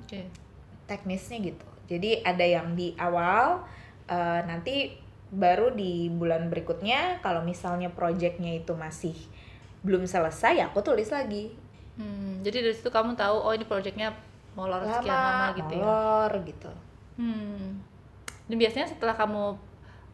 [0.08, 0.24] Oke.
[0.88, 1.68] teknisnya gitu.
[1.88, 3.60] Jadi ada yang di awal,
[4.08, 4.96] eh, nanti
[5.28, 9.12] baru di bulan berikutnya kalau misalnya projectnya itu masih
[9.84, 11.52] belum selesai, ya aku tulis lagi.
[12.00, 14.16] Hmm, jadi dari situ kamu tahu oh ini proyeknya
[14.56, 15.84] molor sekian lama gitu ya.
[15.84, 16.72] molor gitu.
[17.20, 17.84] Hmm.
[18.48, 19.56] Dan biasanya setelah kamu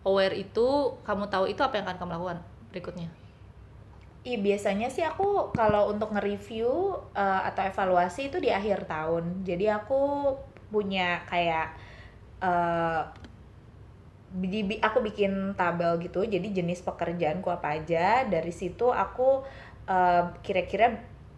[0.04, 0.66] aware itu,
[1.06, 2.38] kamu tahu itu apa yang akan kamu lakukan
[2.74, 3.08] berikutnya?
[4.24, 6.68] Iya biasanya sih aku kalau untuk nge-review
[7.12, 9.44] eh, atau evaluasi itu di akhir tahun.
[9.44, 10.00] Jadi aku
[10.72, 11.76] punya kayak
[14.34, 16.24] bi- aku bikin tabel gitu.
[16.26, 18.26] Jadi jenis pekerjaanku apa aja.
[18.26, 19.44] Dari situ aku
[19.88, 20.86] eh, kira-kira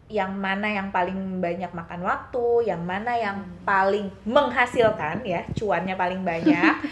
[0.07, 6.23] yang mana yang paling banyak makan waktu, yang mana yang paling menghasilkan ya, cuannya paling
[6.23, 6.75] banyak.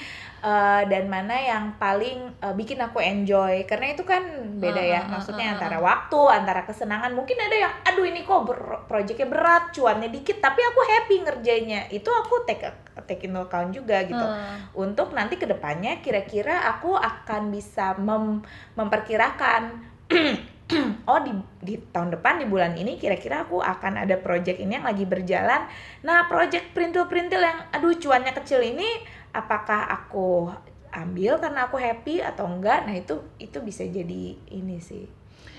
[0.44, 3.62] eh, dan mana yang paling eh, bikin aku enjoy.
[3.70, 4.22] Karena itu kan
[4.58, 7.14] beda Ah, ya ah, ah, maksudnya ah, ah, antara waktu antara kesenangan.
[7.14, 11.88] Mungkin ada yang aduh ini kok ber- proyeknya berat cuannya dikit tapi aku happy ngerjainnya.
[11.94, 12.66] Itu aku take
[13.06, 14.22] take into account juga gitu.
[14.22, 14.56] Hmm.
[14.74, 18.42] untuk nanti ke depannya kira-kira aku akan bisa mem-
[18.74, 19.70] memperkirakan
[21.10, 24.86] oh di di tahun depan di bulan ini kira-kira aku akan ada project ini yang
[24.88, 25.68] lagi berjalan.
[26.00, 28.88] Nah project perintil-perintil yang aduh cuannya kecil ini
[29.36, 30.48] apakah aku
[30.94, 32.86] ambil karena aku happy atau enggak?
[32.88, 35.04] Nah itu itu bisa jadi ini sih.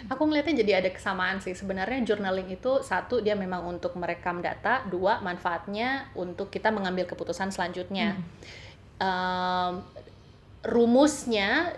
[0.06, 1.58] Aku ngelihatnya jadi ada kesamaan sih.
[1.58, 7.50] Sebenarnya journaling itu satu dia memang untuk merekam data, dua manfaatnya untuk kita mengambil keputusan
[7.50, 8.18] selanjutnya.
[9.02, 9.82] Em,
[10.62, 11.74] rumusnya,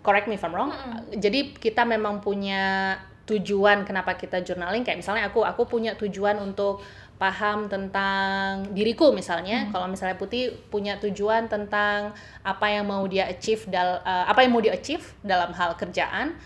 [0.00, 0.72] correct me if I'm wrong.
[1.14, 4.84] Jadi kita memang punya tujuan kenapa kita journaling.
[4.84, 6.84] Kayak misalnya aku, aku punya tujuan untuk
[7.16, 9.70] paham tentang diriku misalnya.
[9.72, 12.12] Kalau misalnya Putih punya tujuan tentang
[12.44, 16.36] apa yang mau dia achieve dal, eh, apa yang mau dia achieve dalam hal kerjaan.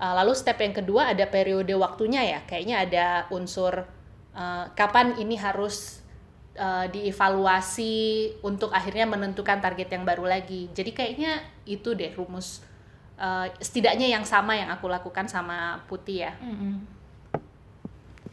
[0.00, 3.84] Uh, lalu step yang kedua ada periode waktunya ya, kayaknya ada unsur
[4.32, 6.00] uh, kapan ini harus
[6.56, 10.72] uh, dievaluasi untuk akhirnya menentukan target yang baru lagi.
[10.72, 12.64] Jadi kayaknya itu deh rumus
[13.20, 16.32] uh, setidaknya yang sama yang aku lakukan sama Putih ya.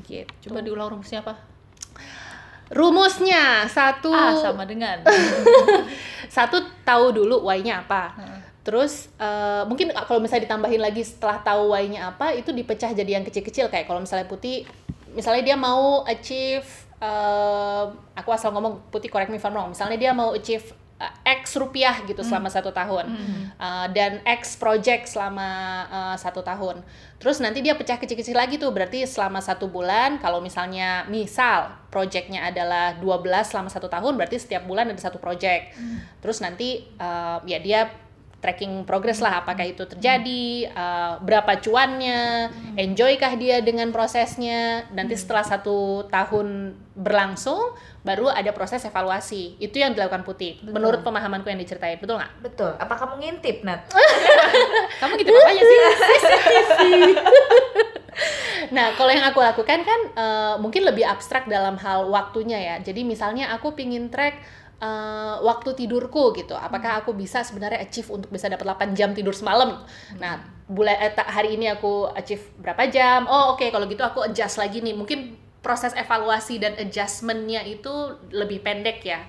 [0.07, 0.31] Gitu.
[0.47, 1.35] Coba diulang rumusnya apa?
[2.71, 5.03] Rumusnya satu A sama dengan.
[6.35, 8.15] satu tahu dulu why-nya apa.
[8.15, 8.39] Heeh.
[8.67, 13.23] Terus eh, mungkin kalau misalnya ditambahin lagi setelah tahu why-nya apa itu dipecah jadi yang
[13.23, 14.67] kecil-kecil kayak kalau misalnya Putih
[15.15, 16.67] misalnya dia mau achieve
[16.99, 17.83] eh,
[18.15, 19.71] aku asal ngomong Putih correct me if I'm wrong.
[19.71, 20.86] Misalnya dia mau achieve eh,
[21.23, 23.05] X rupiah gitu selama satu tahun
[23.57, 25.49] Eh, dan X project selama
[25.89, 26.85] eh, satu tahun.
[27.17, 32.45] Terus nanti dia pecah kecil-kecil lagi tuh berarti selama satu bulan kalau misalnya misal projectnya
[32.53, 35.73] adalah 12 selama satu tahun berarti setiap bulan ada satu project.
[36.21, 37.89] Terus nanti eh, ya dia
[38.37, 44.85] tracking progress lah apakah itu terjadi eh, berapa cuannya enjoykah dia dengan prosesnya.
[44.93, 47.73] Nanti setelah satu tahun berlangsung
[48.05, 49.57] baru ada proses evaluasi.
[49.57, 51.97] Itu yang dilakukan putih menurut pemahamanku yang diceritain.
[51.97, 52.33] Betul nggak?
[52.45, 52.71] Betul.
[52.77, 53.89] Apa kamu ngintip Nat?
[55.01, 55.79] Kamu gitu apanya sih?
[58.67, 62.75] Nah, kalau yang aku lakukan kan eh, mungkin lebih abstrak dalam hal waktunya ya.
[62.81, 64.41] Jadi misalnya aku pingin track
[64.81, 66.53] eh, waktu tidurku gitu.
[66.53, 69.83] Apakah aku bisa sebenarnya achieve untuk bisa dapat 8 jam tidur semalam?
[70.21, 73.25] Nah, bulan eh, hari ini aku achieve berapa jam?
[73.25, 74.93] Oh, oke kalau gitu aku adjust lagi nih.
[74.93, 79.19] Mungkin proses evaluasi dan adjustmentnya itu lebih pendek ya.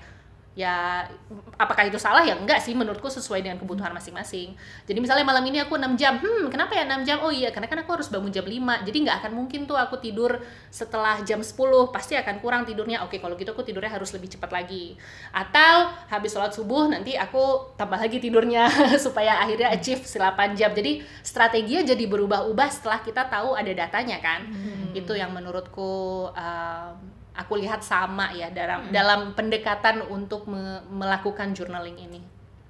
[0.59, 1.07] Ya,
[1.55, 2.35] apakah itu salah ya?
[2.35, 4.59] Enggak sih, menurutku sesuai dengan kebutuhan masing-masing.
[4.83, 7.23] Jadi misalnya malam ini aku 6 jam, hmm kenapa ya 6 jam?
[7.23, 10.03] Oh iya, karena kan aku harus bangun jam 5, jadi nggak akan mungkin tuh aku
[10.03, 10.35] tidur
[10.67, 11.55] setelah jam 10,
[11.95, 13.07] pasti akan kurang tidurnya.
[13.07, 14.99] Oke, kalau gitu aku tidurnya harus lebih cepat lagi.
[15.31, 18.67] Atau habis sholat subuh nanti aku tambah lagi tidurnya
[19.05, 20.75] supaya akhirnya achieve si 8 jam.
[20.75, 24.43] Jadi strateginya jadi berubah-ubah setelah kita tahu ada datanya kan.
[24.91, 31.95] Itu yang menurutku um, aku lihat sama ya dalam dalam pendekatan untuk me- melakukan journaling
[31.97, 32.19] ini.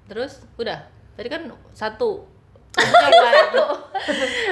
[0.06, 0.86] Terus udah.
[1.12, 2.22] Tadi kan satu.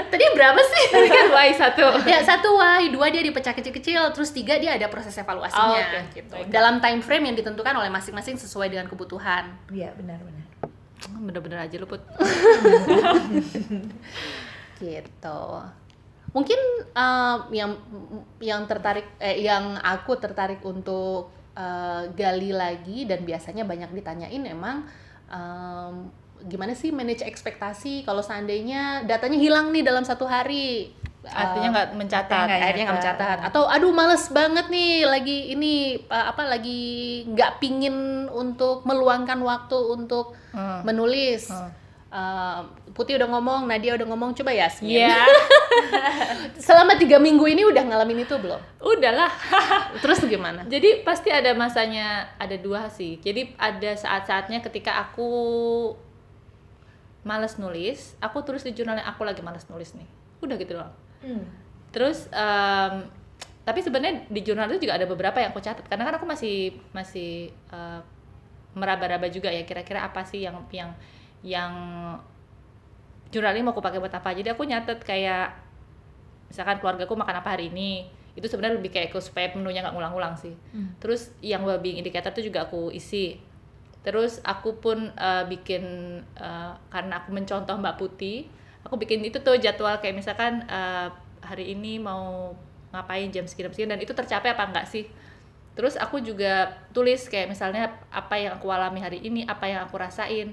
[0.05, 0.85] Tadi berapa sih?
[0.95, 1.87] Tadi kan Y satu.
[2.03, 6.01] ya satu why, dua dia dipecah kecil-kecil, terus tiga dia ada proses evaluasinya Oh, oke.
[6.13, 6.35] gitu.
[6.35, 6.51] Baik.
[6.51, 9.55] Dalam time frame yang ditentukan oleh masing-masing sesuai dengan kebutuhan.
[9.71, 10.51] iya benar-benar
[10.99, 12.03] Bener-bener aja lu put.
[14.79, 15.41] gitu
[16.31, 16.61] mungkin
[16.91, 17.73] eh, yang
[18.39, 24.85] yang tertarik eh, yang aku tertarik untuk eh, gali lagi dan biasanya banyak ditanyain emang
[25.27, 25.95] em,
[26.41, 31.89] gimana sih manage ekspektasi kalau seandainya datanya hilang nih dalam satu hari Artinya Eh, nggak
[31.99, 32.47] mencatat.
[32.47, 35.75] nggak akhirnya nggak mencatat atau aduh males banget nih lagi ini
[36.09, 36.81] apa lagi
[37.27, 37.97] nggak pingin
[38.31, 40.81] untuk meluangkan waktu untuk Hmm.
[40.83, 41.69] menulis Hmm.
[42.09, 42.65] Uh,
[42.97, 45.29] Putih udah ngomong, Nadia udah ngomong, coba ya Iya.
[46.67, 48.59] Selama tiga minggu ini udah ngalamin itu belum?
[48.81, 49.29] Udahlah.
[50.03, 50.65] Terus gimana?
[50.65, 53.21] Jadi pasti ada masanya, ada dua sih.
[53.21, 55.29] Jadi ada saat-saatnya ketika aku
[57.29, 60.09] males nulis, aku tulis di jurnalnya aku lagi males nulis nih.
[60.41, 60.89] Udah gitu loh.
[61.21, 61.45] Hmm.
[61.93, 63.05] Terus em,
[63.69, 66.73] tapi sebenarnya di jurnal itu juga ada beberapa yang aku catat karena kan aku masih
[66.97, 68.01] masih eh,
[68.73, 70.89] meraba-raba juga ya kira-kira apa sih yang yang
[71.43, 71.73] yang
[73.29, 74.33] jurnal ini mau aku pakai buat apa.
[74.33, 75.53] Jadi aku nyatet kayak
[76.49, 78.09] misalkan keluargaku makan apa hari ini.
[78.39, 80.55] Itu sebenarnya lebih kayak ke supaya menunya nggak ngulang-ngulang sih.
[81.03, 83.39] Terus yang well-being indicator itu juga aku isi.
[84.07, 85.85] Terus aku pun eh, bikin
[86.39, 88.47] eh, karena aku mencontoh Mbak Putih,
[88.87, 91.11] aku bikin itu tuh jadwal kayak misalkan eh,
[91.43, 92.55] hari ini mau
[92.89, 95.05] ngapain jam sekian sekian dan itu tercapai apa enggak sih?
[95.77, 99.95] Terus aku juga tulis kayak misalnya apa yang aku alami hari ini, apa yang aku
[99.95, 100.51] rasain.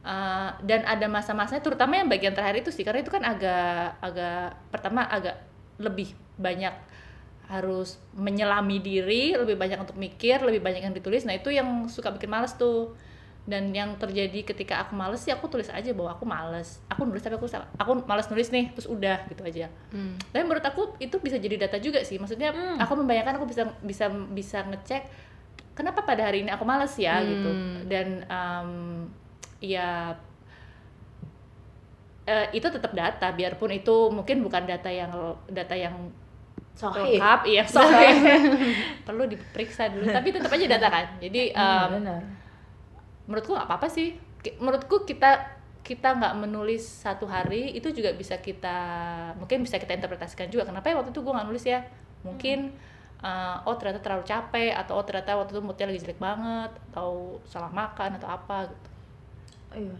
[0.00, 4.56] Eh, dan ada masa-masanya terutama yang bagian terakhir itu sih karena itu kan agak agak
[4.72, 5.36] pertama agak
[5.76, 6.72] lebih banyak
[7.52, 11.26] harus menyelami diri, lebih banyak untuk mikir, lebih banyak yang ditulis.
[11.26, 12.94] Nah, itu yang suka bikin males tuh.
[13.42, 16.78] Dan yang terjadi ketika aku males sih aku tulis aja bahwa aku males.
[16.86, 19.66] Aku nulis tapi aku aku males nulis nih, terus udah gitu aja.
[19.90, 20.14] Hmm.
[20.30, 22.22] Tapi menurut aku itu bisa jadi data juga sih.
[22.22, 25.02] Maksudnya aku membayangkan aku bisa bisa bisa ngecek
[25.74, 27.50] kenapa pada hari ini aku males ya gitu.
[27.90, 28.70] Dan em,
[29.60, 30.16] ya
[32.26, 35.10] eh, itu tetap data biarpun itu mungkin bukan data yang
[35.50, 35.94] data yang
[36.74, 37.20] Sahih.
[37.20, 37.64] lengkap iya
[39.06, 41.06] perlu diperiksa dulu tapi tetap aja data kan.
[41.20, 42.22] Jadi Hmm, em, benar.
[43.28, 44.16] menurutku nggak apa-apa sih.
[44.58, 45.30] Menurutku kita
[45.80, 48.78] kita nggak menulis satu hari itu juga bisa kita
[49.40, 50.68] mungkin bisa kita interpretasikan juga.
[50.68, 51.80] Kenapa ya waktu itu gue nggak nulis ya?
[52.26, 52.58] Mungkin
[53.24, 57.40] eh, oh ternyata terlalu capek atau oh ternyata waktu itu moodnya lagi jelek banget atau
[57.44, 58.89] salah makan atau apa gitu
[59.74, 59.96] Iya.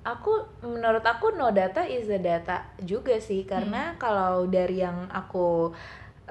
[0.00, 5.76] Aku menurut aku no data is a data juga sih karena kalau dari yang aku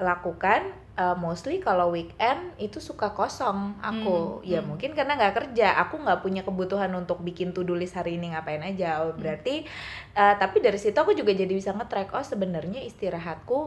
[0.00, 4.40] lakukan uh, mostly kalau weekend itu suka kosong aku.
[4.40, 4.74] Hmm, ya hmm.
[4.74, 5.76] mungkin karena nggak kerja.
[5.86, 9.04] Aku nggak punya kebutuhan untuk bikin to do list hari ini ngapain aja.
[9.04, 9.68] Oh, berarti
[10.16, 13.58] uh, tapi dari situ aku juga jadi bisa nge-track oh sebenarnya istirahatku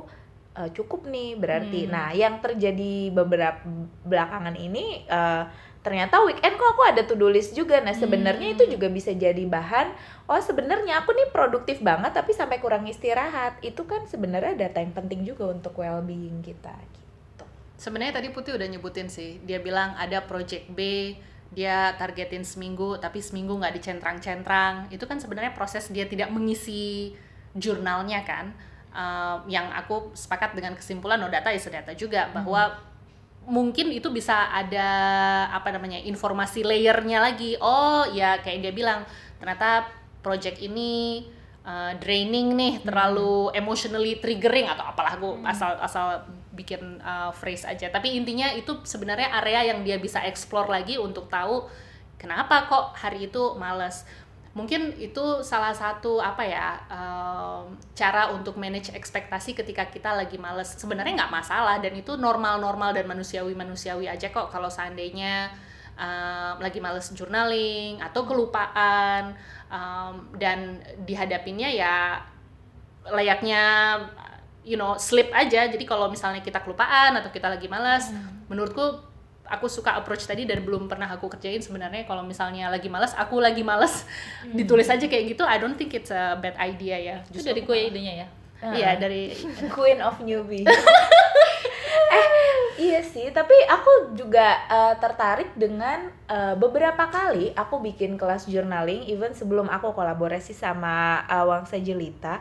[0.58, 1.86] uh, cukup nih berarti.
[1.86, 1.92] Hmm.
[1.94, 3.62] nah yang terjadi beberapa
[4.04, 5.48] belakangan ini uh,
[5.84, 7.84] ternyata weekend kok aku ada to do list juga.
[7.84, 9.92] Nah sebenarnya itu juga bisa jadi bahan
[10.32, 13.60] oh sebenarnya aku nih produktif banget tapi sampai kurang istirahat.
[13.60, 17.46] Itu kan sebenarnya data yang penting juga untuk well being kita gitu.
[17.76, 21.12] Sebenarnya tadi Putih udah nyebutin sih, dia bilang ada project B,
[21.52, 24.88] dia targetin seminggu, tapi seminggu nggak dicentrang-centrang.
[24.88, 27.12] Itu kan sebenarnya proses dia tidak mengisi
[27.54, 28.56] jurnalnya kan.
[28.94, 32.93] Eh, yang aku sepakat dengan kesimpulan no data is data juga bahwa
[33.48, 34.90] mungkin itu bisa ada
[35.52, 37.60] apa namanya informasi layernya lagi.
[37.60, 39.04] Oh ya kayak dia bilang
[39.40, 39.88] ternyata
[40.24, 41.24] project ini
[41.68, 46.08] uh, draining nih, terlalu emotionally triggering atau apalah gue asal asal
[46.56, 47.90] bikin uh, phrase aja.
[47.92, 51.68] Tapi intinya itu sebenarnya area yang dia bisa explore lagi untuk tahu
[52.16, 54.08] kenapa kok hari itu males.
[54.54, 60.78] Mungkin itu salah satu apa ya um, cara untuk manage ekspektasi ketika kita lagi males.
[60.78, 64.54] Sebenarnya nggak masalah dan itu normal-normal dan manusiawi-manusiawi aja kok.
[64.54, 65.50] Kalau seandainya
[65.98, 69.34] um, lagi males journaling atau kelupaan
[69.74, 72.22] um, dan dihadapinnya ya
[73.10, 73.64] layaknya
[74.62, 75.66] you know slip aja.
[75.66, 78.14] Jadi kalau misalnya kita kelupaan atau kita lagi malas
[78.54, 79.13] menurutku
[79.54, 82.10] aku suka approach tadi dan belum pernah aku kerjain sebenarnya.
[82.10, 84.10] Kalau misalnya lagi malas aku lagi malas
[84.58, 87.16] ditulis aja kayak gitu I don't think it's a bad idea ya.
[87.30, 88.28] Itu dari gue idenya ya?
[88.64, 89.36] Iya dari
[89.76, 90.66] Queen of newbie.
[92.14, 92.28] eh
[92.80, 99.06] iya sih, tapi aku juga eh, tertarik dengan eh, beberapa kali aku bikin kelas journaling,
[99.10, 102.40] even sebelum aku kolaborasi sama eh, Wangsa Jelita.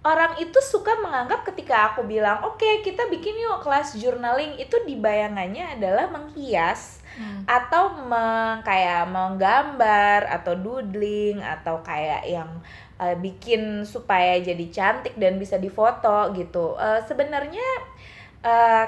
[0.00, 5.76] Orang itu suka menganggap ketika aku bilang, oke kita bikin yuk kelas journaling, itu dibayangannya
[5.76, 7.04] adalah menghias
[7.44, 12.48] atau meng, kayak menggambar atau doodling atau kayak yang
[12.96, 16.80] uh, bikin supaya jadi cantik dan bisa difoto gitu.
[16.80, 17.68] Uh, Sebenarnya
[18.40, 18.86] uh,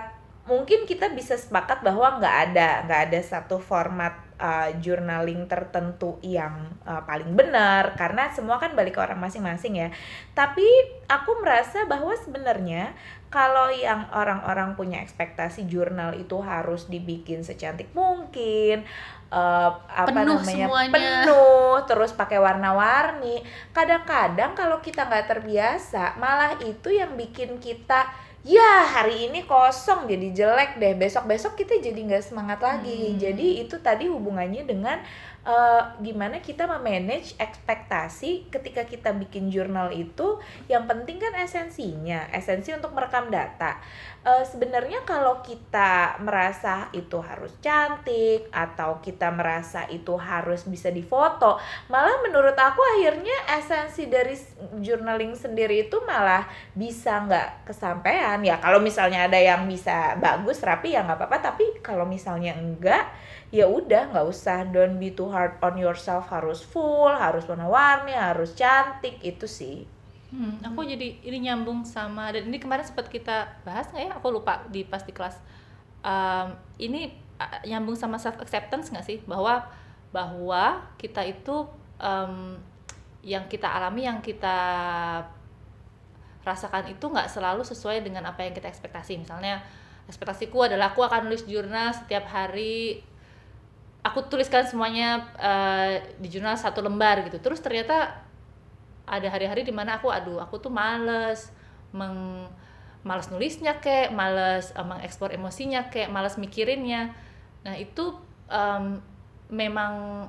[0.48, 6.74] mungkin kita bisa sepakat bahwa nggak ada nggak ada satu format uh, journaling tertentu yang
[6.82, 9.88] uh, paling benar karena semua kan balik ke orang masing-masing ya.
[10.34, 10.66] Tapi
[11.06, 12.90] aku merasa bahwa sebenarnya
[13.32, 18.84] kalau yang orang-orang punya ekspektasi jurnal itu harus dibikin secantik mungkin
[19.32, 20.92] eh, apa Penuh namanya semuanya.
[20.92, 23.40] penuh terus pakai warna-warni
[23.72, 28.04] kadang-kadang kalau kita nggak terbiasa malah itu yang bikin kita
[28.42, 33.18] ya hari ini kosong jadi jelek deh besok besok kita jadi nggak semangat lagi Hmm.
[33.22, 34.98] jadi itu tadi hubungannya dengan
[35.42, 40.38] eh, gimana kita memanage ekspektasi ketika kita bikin jurnal itu
[40.70, 43.78] yang penting kan esensinya esensi untuk merekam data.
[44.22, 51.58] Eh, sebenarnya kalau kita merasa itu harus cantik atau kita merasa itu harus bisa difoto
[51.90, 54.38] malah menurut aku akhirnya esensi dari
[54.78, 58.38] journaling sendiri itu malah bisa nggak kesampaian.
[58.46, 61.38] Ya kalau misalnya ada yang bisa bagus rapi ya nggak apa-apa.
[61.52, 63.10] Tapi kalau misalnya enggak
[63.52, 68.56] ya udah nggak usah don't be too hard on yourself harus full harus warna-warni harus
[68.56, 69.84] cantik itu sih
[70.32, 74.10] Hmm, aku jadi ini nyambung sama dan ini kemarin sempat kita bahas nggak ya?
[74.16, 75.36] Aku lupa di pas di kelas.
[76.00, 77.12] Um, ini
[77.68, 79.60] nyambung sama self acceptance nggak sih bahwa
[80.08, 81.68] bahwa kita itu
[82.00, 82.56] um,
[83.20, 84.56] yang kita alami yang kita
[86.48, 89.20] rasakan itu nggak selalu sesuai dengan apa yang kita ekspektasi.
[89.20, 89.60] Misalnya
[90.08, 93.04] ekspektasiku adalah aku akan nulis jurnal setiap hari
[94.02, 97.38] aku tuliskan semuanya eh, di jurnal satu lembar gitu.
[97.38, 98.26] Terus ternyata
[99.06, 101.50] ada hari-hari di mana aku aduh aku tuh males
[101.94, 102.46] meng
[103.02, 107.14] males nulisnya kek, males eh, mengekspor emosinya kek, males mikirinnya.
[107.62, 108.14] Nah itu
[108.50, 108.98] em,
[109.50, 110.26] memang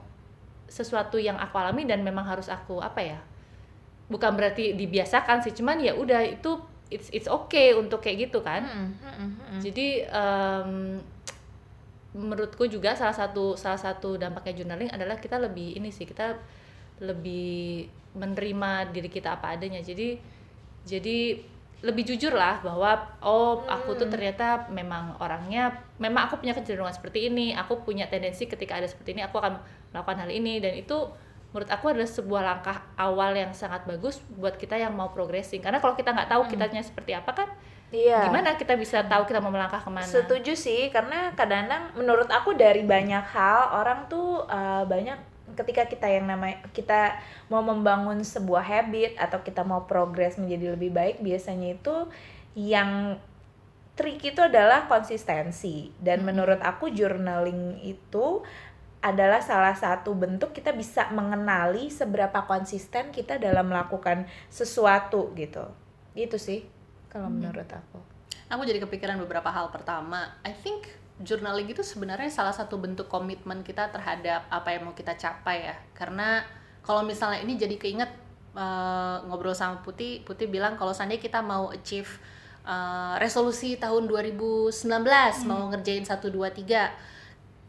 [0.70, 3.20] sesuatu yang aku alami dan memang harus aku apa ya?
[4.10, 6.62] Bukan berarti dibiasakan sih, cuman ya udah itu
[6.94, 8.66] it's it's okay untuk kayak gitu kan.
[9.62, 11.02] Jadi em,
[12.14, 16.38] menurutku juga salah satu salah satu dampaknya journaling adalah kita lebih ini sih kita
[17.02, 19.82] lebih menerima diri kita apa adanya.
[19.82, 20.22] Jadi
[20.86, 21.42] jadi
[21.84, 27.28] lebih jujur lah bahwa oh aku tuh ternyata memang orangnya memang aku punya kecenderungan seperti
[27.28, 29.60] ini aku punya tendensi ketika ada seperti ini aku akan
[29.92, 30.62] melakukan hal ini.
[30.62, 31.10] Dan itu
[31.50, 35.66] menurut aku adalah sebuah langkah awal yang sangat bagus buat kita yang mau progressing.
[35.66, 37.50] Karena kalau kita nggak tahu kitanya seperti apa kan
[37.94, 38.26] iya.
[38.26, 40.04] Gimana kita bisa tahu kita mau melangkah ke mana?
[40.04, 45.16] Setuju sih, karena kadang-kadang menurut aku dari banyak hal orang tuh uh, banyak
[45.54, 47.22] ketika kita yang namanya kita
[47.54, 52.10] mau membangun sebuah habit atau kita mau progres menjadi lebih baik biasanya itu
[52.58, 53.22] yang
[53.94, 55.94] trik itu adalah konsistensi.
[56.02, 58.42] Dan menurut aku journaling itu
[59.04, 65.70] adalah salah satu bentuk kita bisa mengenali seberapa konsisten kita dalam melakukan sesuatu gitu.
[66.18, 66.73] Gitu sih
[67.14, 68.02] kalau menurut aku.
[68.50, 69.70] Aku jadi kepikiran beberapa hal.
[69.70, 70.90] Pertama, I think
[71.22, 75.76] journaling itu sebenarnya salah satu bentuk komitmen kita terhadap apa yang mau kita capai ya.
[75.94, 76.42] Karena
[76.82, 78.10] kalau misalnya ini jadi keinget
[78.58, 82.10] eh, ngobrol sama Putih, Putih bilang kalau seandainya kita mau achieve
[82.66, 84.74] eh, resolusi tahun 2019
[85.46, 87.14] mau ngerjain 1 2 3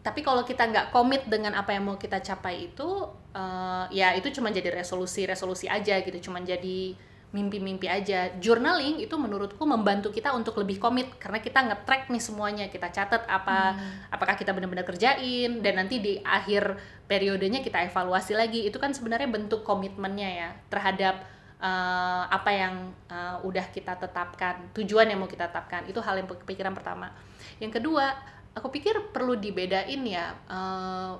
[0.04, 4.28] tapi kalau kita nggak komit dengan apa yang mau kita capai itu eh, ya itu
[4.36, 6.92] cuma jadi resolusi resolusi aja gitu cuma jadi
[7.34, 8.30] mimpi-mimpi aja.
[8.38, 12.64] Journaling itu menurutku membantu kita untuk lebih komit karena kita nge-track nih semuanya.
[12.70, 13.74] Kita catat apa
[14.14, 16.78] apakah kita benar-benar kerjain dan nanti di akhir
[17.10, 18.62] periodenya kita evaluasi lagi.
[18.62, 21.26] Itu kan sebenarnya bentuk komitmennya ya terhadap
[21.58, 25.90] eh, apa yang eh, udah kita tetapkan tujuan yang mau kita tetapkan.
[25.90, 27.10] Itu hal yang kepikiran pertama.
[27.58, 28.14] Yang kedua
[28.54, 31.12] aku pikir perlu dibedain ya eh,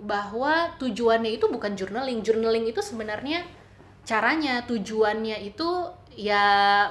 [0.00, 2.24] bahwa tujuannya itu bukan journaling.
[2.24, 3.44] Journaling itu sebenarnya
[4.08, 5.68] caranya tujuannya itu
[6.18, 6.46] ya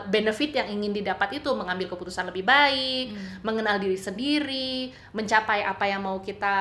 [0.07, 3.11] benefit yang ingin didapat itu mengambil keputusan lebih baik
[3.43, 6.57] mengenal diri sendiri mencapai apa yang mau kita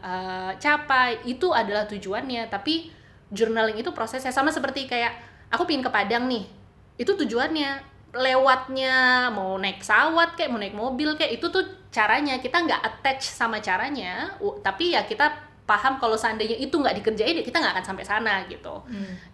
[0.00, 2.48] eh, capai itu adalah tujuannya.
[2.48, 2.88] Tapi
[3.28, 5.12] journaling itu prosesnya sama seperti kayak
[5.52, 6.48] aku pingin ke Padang nih.
[6.96, 7.92] Itu tujuannya.
[8.10, 11.62] Lewatnya mau naik pesawat kayak mau naik mobil kayak itu tuh
[11.94, 12.42] caranya.
[12.42, 14.34] Kita nggak attach sama caranya
[14.64, 18.34] tapi ya kita paham kalau seandainya itu nggak dikerjain ya kita nggak akan sampai sana
[18.48, 18.82] gitu.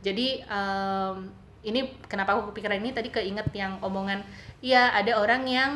[0.05, 1.16] Jadi em,
[1.66, 4.22] ini kenapa aku kepikiran ini tadi keinget yang omongan
[4.62, 5.70] ya ada orang yang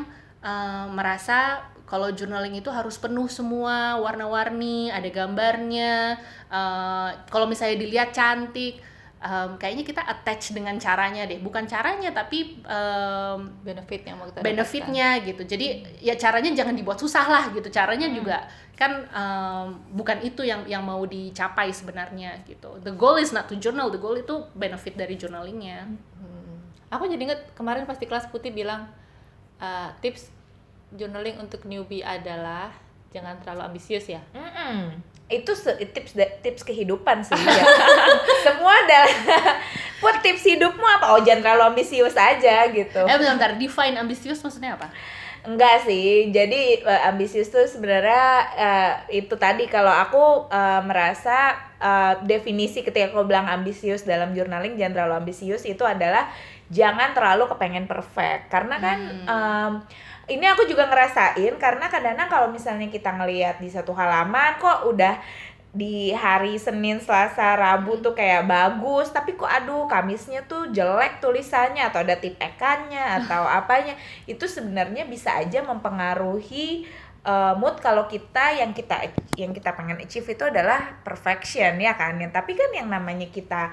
[0.45, 8.15] em, merasa kalau journaling itu harus penuh semua warna-warni ada gambarnya eh, kalau misalnya dilihat
[8.15, 8.79] cantik
[9.21, 11.39] em, kayaknya kita attach dengan caranya deh.
[11.39, 15.43] Bukan caranya tapi em, benefit yang mau kita benefitnya gitu.
[15.45, 17.69] Jadi ya caranya jangan dibuat susah lah gitu.
[17.69, 22.81] Caranya juga kan em, bukan itu yang yang mau dicapai sebenarnya gitu.
[22.81, 23.93] The goal is not to journal.
[23.93, 25.85] The goal itu benefit dari journalingnya.
[26.17, 26.57] Hmm.
[26.91, 28.89] Aku jadi inget kemarin pas di kelas putih bilang
[29.61, 30.33] eh, tips
[30.91, 32.75] journaling untuk newbie adalah
[33.15, 34.23] jangan terlalu ambisius ya.
[34.35, 34.99] Mm-mm.
[35.31, 35.55] Itu
[35.95, 36.13] tips
[36.43, 37.39] tips kehidupan sih.
[37.39, 37.65] ya.
[38.47, 39.15] Semua adalah
[40.03, 41.15] buat tips hidupmu apa?
[41.15, 43.01] Oh jangan terlalu ambisius aja gitu.
[43.07, 44.91] eh bentar, define ambisius maksudnya apa
[45.41, 46.29] Enggak sih.
[46.29, 48.25] Jadi eh, ambisius tuh sebenarnya
[48.61, 48.93] eh,
[49.25, 55.01] itu tadi kalau aku eh, merasa eh, definisi ketika aku bilang ambisius dalam journaling jangan
[55.01, 56.29] terlalu ambisius itu adalah
[56.71, 59.73] jangan terlalu kepengen perfect karena kan em,
[60.31, 65.19] ini aku juga ngerasain karena kadang-kadang kalau misalnya kita ngelihat di satu halaman kok udah
[65.71, 71.87] di hari Senin, Selasa, Rabu tuh kayak bagus, tapi kok aduh Kamisnya tuh jelek tulisannya
[71.87, 73.95] atau ada tipekannya atau apanya.
[74.27, 76.91] Itu sebenarnya bisa aja mempengaruhi
[77.23, 82.19] uh, mood kalau kita yang kita yang kita pengen achieve itu adalah perfection ya kan.
[82.19, 83.71] Tapi kan yang namanya kita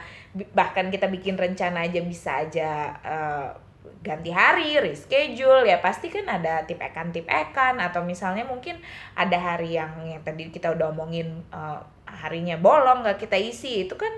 [0.54, 3.67] bahkan kita bikin rencana aja bisa aja uh,
[4.02, 8.78] ganti hari, reschedule ya pasti kan ada tip ekan tip ekan atau misalnya mungkin
[9.18, 13.94] ada hari yang yang tadi kita udah omongin uh, harinya bolong nggak kita isi itu
[14.00, 14.10] kan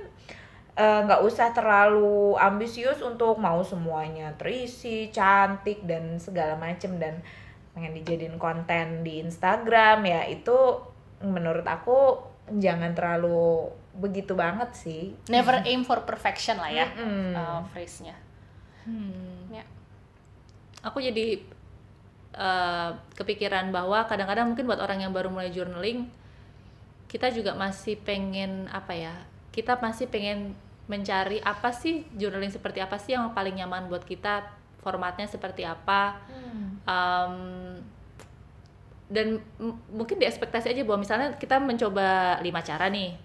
[0.78, 7.20] eh, nggak uh, usah terlalu ambisius untuk mau semuanya terisi cantik dan segala macem dan
[7.74, 10.56] pengen dijadiin konten di Instagram ya itu
[11.26, 12.24] menurut aku
[12.62, 13.68] jangan terlalu
[14.00, 17.32] begitu banget sih never aim for perfection lah ya Mm -mm.
[17.36, 18.16] uh, phrase-nya
[18.90, 19.39] Hmm.
[20.86, 21.44] Aku jadi
[22.36, 26.08] uh, kepikiran bahwa kadang-kadang mungkin buat orang yang baru mulai journaling,
[27.12, 29.16] kita juga masih pengen apa ya?
[29.52, 30.56] Kita masih pengen
[30.90, 34.48] mencari apa sih journaling seperti apa sih yang paling nyaman buat kita,
[34.82, 36.18] formatnya seperti apa.
[36.88, 37.78] Um,
[39.10, 39.42] dan
[39.90, 43.18] mungkin di ekspektasi aja bahwa misalnya kita mencoba lima cara nih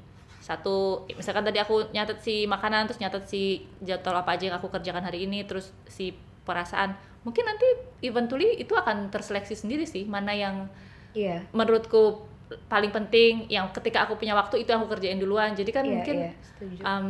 [0.45, 4.69] satu misalkan tadi aku nyatet si makanan terus nyatet si jadwal apa aja yang aku
[4.69, 6.93] kerjakan hari ini terus si perasaan
[7.25, 7.65] mungkin nanti
[8.01, 10.69] eventually itu akan terseleksi sendiri sih mana yang
[11.13, 12.29] iya menurutku
[12.69, 16.17] paling penting yang ketika aku punya waktu itu aku kerjain duluan jadi kan Iya, mungkin
[16.21, 16.81] iya, setuju.
[16.85, 17.09] um,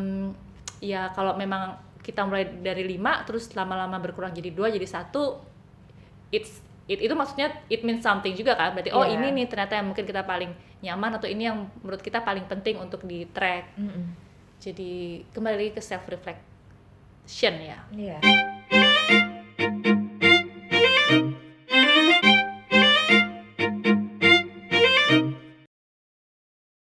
[0.78, 5.40] ya kalau memang kita mulai dari lima terus lama-lama berkurang jadi dua jadi satu
[6.30, 9.18] it's it, itu maksudnya it means something juga kan berarti oh Iya.
[9.18, 12.76] ini nih ternyata yang mungkin kita paling nyaman atau ini yang menurut kita paling penting
[12.76, 14.04] untuk di track Mm-mm.
[14.60, 14.92] jadi
[15.32, 18.18] kembali lagi ke self reflection ya Iya.
[18.74, 20.03] Música